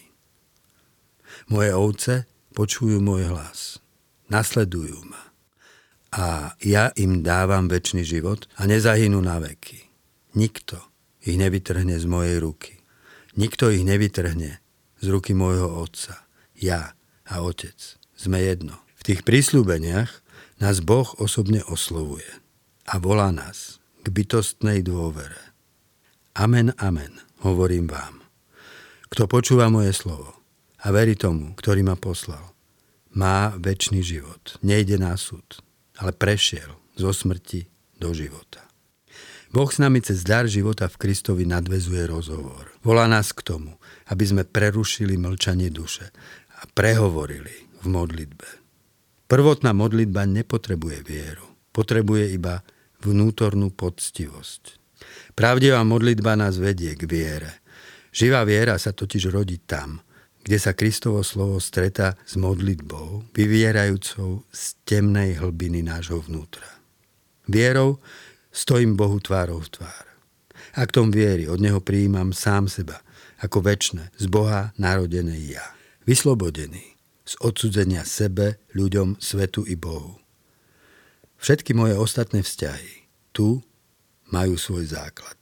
Moje 1.48 1.72
ovce 1.72 2.14
počujú 2.52 3.00
môj 3.00 3.32
hlas. 3.32 3.80
Nasledujú 4.28 5.00
ma 5.08 5.32
a 6.12 6.52
ja 6.60 6.92
im 7.00 7.24
dávam 7.24 7.72
väčší 7.72 8.04
život 8.04 8.52
a 8.60 8.68
nezahynú 8.68 9.24
na 9.24 9.40
veky. 9.40 9.88
Nikto 10.36 10.76
ich 11.24 11.40
nevytrhne 11.40 11.96
z 11.96 12.04
mojej 12.04 12.36
ruky. 12.44 12.84
Nikto 13.40 13.72
ich 13.72 13.80
nevytrhne 13.80 14.60
z 15.00 15.06
ruky 15.08 15.32
môjho 15.32 15.72
otca. 15.72 16.28
Ja 16.52 16.92
a 17.24 17.40
otec 17.40 17.96
sme 18.12 18.44
jedno. 18.44 18.76
V 19.00 19.08
tých 19.08 19.24
prísľubeniach 19.24 20.20
nás 20.60 20.84
Boh 20.84 21.08
osobne 21.16 21.64
oslovuje 21.64 22.28
a 22.92 23.00
volá 23.00 23.32
nás 23.32 23.80
k 24.04 24.12
bytostnej 24.12 24.84
dôvere. 24.84 25.56
Amen, 26.36 26.76
amen, 26.76 27.16
hovorím 27.40 27.88
vám. 27.88 28.20
Kto 29.08 29.24
počúva 29.24 29.72
moje 29.72 29.96
slovo 29.96 30.36
a 30.84 30.92
verí 30.92 31.16
tomu, 31.16 31.56
ktorý 31.56 31.80
ma 31.80 31.96
poslal, 31.96 32.52
má 33.16 33.56
väčší 33.56 34.04
život. 34.04 34.60
Nejde 34.60 35.00
na 35.00 35.16
súd, 35.16 35.64
ale 35.96 36.12
prešiel 36.12 36.76
zo 37.00 37.16
smrti 37.16 37.64
do 37.96 38.12
života. 38.12 38.60
Boh 39.54 39.70
s 39.70 39.78
nami 39.78 40.02
cez 40.02 40.26
dar 40.26 40.50
života 40.50 40.90
v 40.90 40.98
Kristovi 40.98 41.46
nadvezuje 41.46 42.10
rozhovor. 42.10 42.74
Volá 42.82 43.06
nás 43.06 43.30
k 43.30 43.40
tomu, 43.46 43.78
aby 44.10 44.24
sme 44.26 44.42
prerušili 44.42 45.14
mlčanie 45.14 45.70
duše 45.70 46.10
a 46.58 46.66
prehovorili 46.74 47.70
v 47.80 47.86
modlitbe. 47.86 48.48
Prvotná 49.30 49.70
modlitba 49.70 50.26
nepotrebuje 50.26 51.06
vieru, 51.06 51.46
potrebuje 51.70 52.34
iba 52.34 52.66
vnútornú 53.04 53.70
poctivosť. 53.70 54.80
Pravdivá 55.36 55.84
modlitba 55.84 56.34
nás 56.34 56.56
vedie 56.56 56.96
k 56.96 57.04
viere. 57.04 57.60
Živá 58.14 58.46
viera 58.48 58.78
sa 58.80 58.94
totiž 58.94 59.28
rodí 59.28 59.60
tam, 59.60 60.00
kde 60.44 60.58
sa 60.60 60.72
Kristovo 60.76 61.20
slovo 61.20 61.58
stretá 61.58 62.16
s 62.24 62.38
modlitbou, 62.40 63.32
vyvierajúcou 63.34 64.44
z 64.48 64.62
temnej 64.88 65.40
hlbiny 65.40 65.84
nášho 65.84 66.22
vnútra. 66.24 66.68
Vierou 67.50 68.00
stojím 68.54 68.96
Bohu 68.96 69.20
tvárou 69.20 69.60
v 69.60 69.68
tvár. 69.80 70.04
Ak 70.74 70.94
tom 70.94 71.10
viery, 71.12 71.44
od 71.50 71.60
Neho 71.60 71.82
prijímam 71.84 72.32
sám 72.32 72.70
seba, 72.70 73.02
ako 73.42 73.60
väčšie, 73.60 74.14
z 74.16 74.26
Boha 74.30 74.72
narodené 74.80 75.36
ja. 75.44 75.64
Vyslobodený 76.08 76.94
z 77.24 77.34
odsudzenia 77.40 78.04
sebe, 78.04 78.60
ľuďom, 78.76 79.16
svetu 79.16 79.64
i 79.64 79.74
Bohu. 79.74 80.20
Všetky 81.44 81.76
moje 81.76 81.92
ostatné 82.00 82.40
vzťahy 82.40 83.04
tu 83.36 83.60
majú 84.32 84.56
svoj 84.56 84.88
základ. 84.88 85.36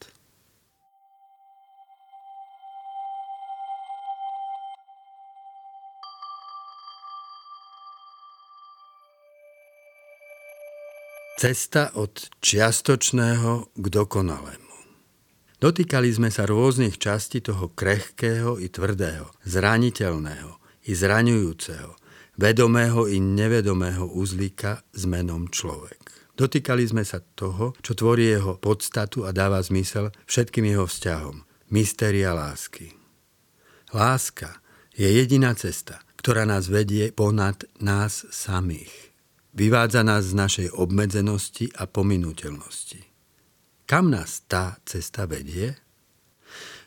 Cesta 11.38 11.95
od 11.95 12.35
čiastočného 12.43 13.71
k 13.71 13.85
dokonalému. 13.87 14.75
Dotýkali 15.62 16.11
sme 16.11 16.35
sa 16.35 16.51
rôznych 16.51 16.99
častí 16.99 17.38
toho 17.38 17.71
krehkého 17.71 18.59
i 18.59 18.67
tvrdého, 18.67 19.31
zraniteľného 19.47 20.59
i 20.83 20.99
zraňujúceho, 20.99 22.02
vedomého 22.42 23.07
i 23.07 23.22
nevedomého 23.22 24.11
uzlíka 24.11 24.83
s 24.90 25.07
menom 25.07 25.46
človek. 25.46 26.02
Dotýkali 26.35 26.83
sme 26.83 27.07
sa 27.07 27.22
toho, 27.22 27.70
čo 27.78 27.94
tvorí 27.94 28.35
jeho 28.35 28.59
podstatu 28.59 29.22
a 29.22 29.31
dáva 29.31 29.62
zmysel 29.62 30.11
všetkým 30.26 30.66
jeho 30.66 30.90
vzťahom. 30.90 31.46
Mystéria 31.70 32.35
lásky. 32.35 32.98
Láska 33.94 34.59
je 34.90 35.07
jediná 35.07 35.55
cesta, 35.55 36.02
ktorá 36.18 36.42
nás 36.42 36.66
vedie 36.66 37.14
ponad 37.14 37.62
nás 37.78 38.26
samých. 38.35 38.90
Vyvádza 39.55 40.02
nás 40.02 40.33
z 40.33 40.35
našej 40.35 40.68
obmedzenosti 40.74 41.70
a 41.78 41.87
pominuteľnosti. 41.87 43.07
Kam 43.87 44.11
nás 44.11 44.42
tá 44.50 44.81
cesta 44.88 45.28
vedie? 45.28 45.76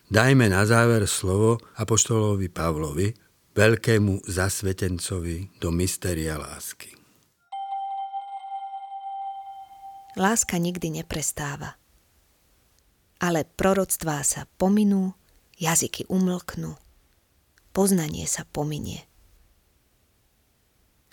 Dajme 0.09 0.49
na 0.49 0.65
záver 0.65 1.05
slovo 1.05 1.61
apoštolovi 1.77 2.49
Pavlovi, 2.49 3.24
veľkému 3.55 4.27
zasvetencovi 4.27 5.57
do 5.63 5.71
mystéria 5.73 6.35
lásky. 6.35 6.93
Láska 10.15 10.59
nikdy 10.59 11.01
neprestáva. 11.01 11.75
Ale 13.19 13.47
proroctvá 13.47 14.23
sa 14.27 14.47
pominú, 14.59 15.15
jazyky 15.55 16.07
umlknú, 16.11 16.75
poznanie 17.71 18.27
sa 18.27 18.43
pominie 18.43 19.07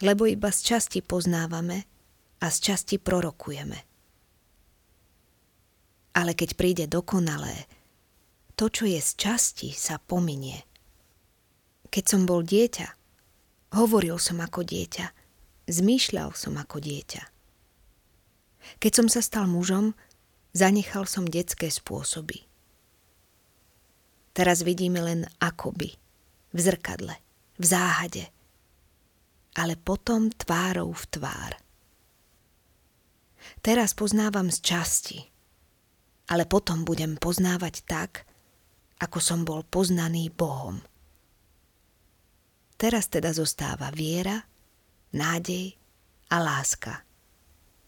lebo 0.02 0.26
iba 0.26 0.50
z 0.50 0.74
časti 0.74 0.98
poznávame 1.00 1.86
a 2.42 2.50
z 2.50 2.58
časti 2.58 2.98
prorokujeme. 2.98 3.78
Ale 6.12 6.34
keď 6.34 6.50
príde 6.58 6.84
dokonalé, 6.90 7.70
to, 8.58 8.68
čo 8.68 8.84
je 8.84 8.98
z 9.00 9.10
časti, 9.16 9.70
sa 9.72 9.96
pominie. 9.96 10.60
Keď 11.92 12.04
som 12.08 12.24
bol 12.24 12.40
dieťa, 12.40 12.88
hovoril 13.76 14.16
som 14.16 14.40
ako 14.40 14.64
dieťa, 14.64 15.06
zmýšľal 15.68 16.32
som 16.32 16.56
ako 16.56 16.80
dieťa. 16.80 17.22
Keď 18.80 18.92
som 18.96 19.06
sa 19.12 19.20
stal 19.20 19.44
mužom, 19.44 19.92
zanechal 20.56 21.04
som 21.04 21.28
detské 21.28 21.68
spôsoby. 21.68 22.48
Teraz 24.32 24.64
vidíme 24.64 25.04
len 25.04 25.28
akoby, 25.44 25.92
v 26.56 26.58
zrkadle, 26.58 27.14
v 27.60 27.64
záhade– 27.68 28.24
ale 29.56 29.76
potom 29.76 30.32
tvárou 30.32 30.92
v 30.96 31.04
tvár. 31.12 31.52
Teraz 33.60 33.92
poznávam 33.92 34.48
z 34.48 34.58
časti, 34.62 35.18
ale 36.30 36.48
potom 36.48 36.86
budem 36.86 37.18
poznávať 37.18 37.84
tak, 37.84 38.24
ako 39.02 39.18
som 39.18 39.42
bol 39.42 39.66
poznaný 39.66 40.30
Bohom. 40.30 40.80
Teraz 42.82 43.06
teda 43.06 43.30
zostáva 43.30 43.94
viera, 43.94 44.42
nádej 45.14 45.78
a 46.34 46.42
láska. 46.42 47.06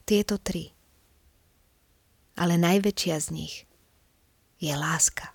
Tieto 0.06 0.38
tri. 0.38 0.70
Ale 2.38 2.54
najväčšia 2.54 3.16
z 3.18 3.28
nich 3.34 3.66
je 4.62 4.70
láska. 4.70 5.33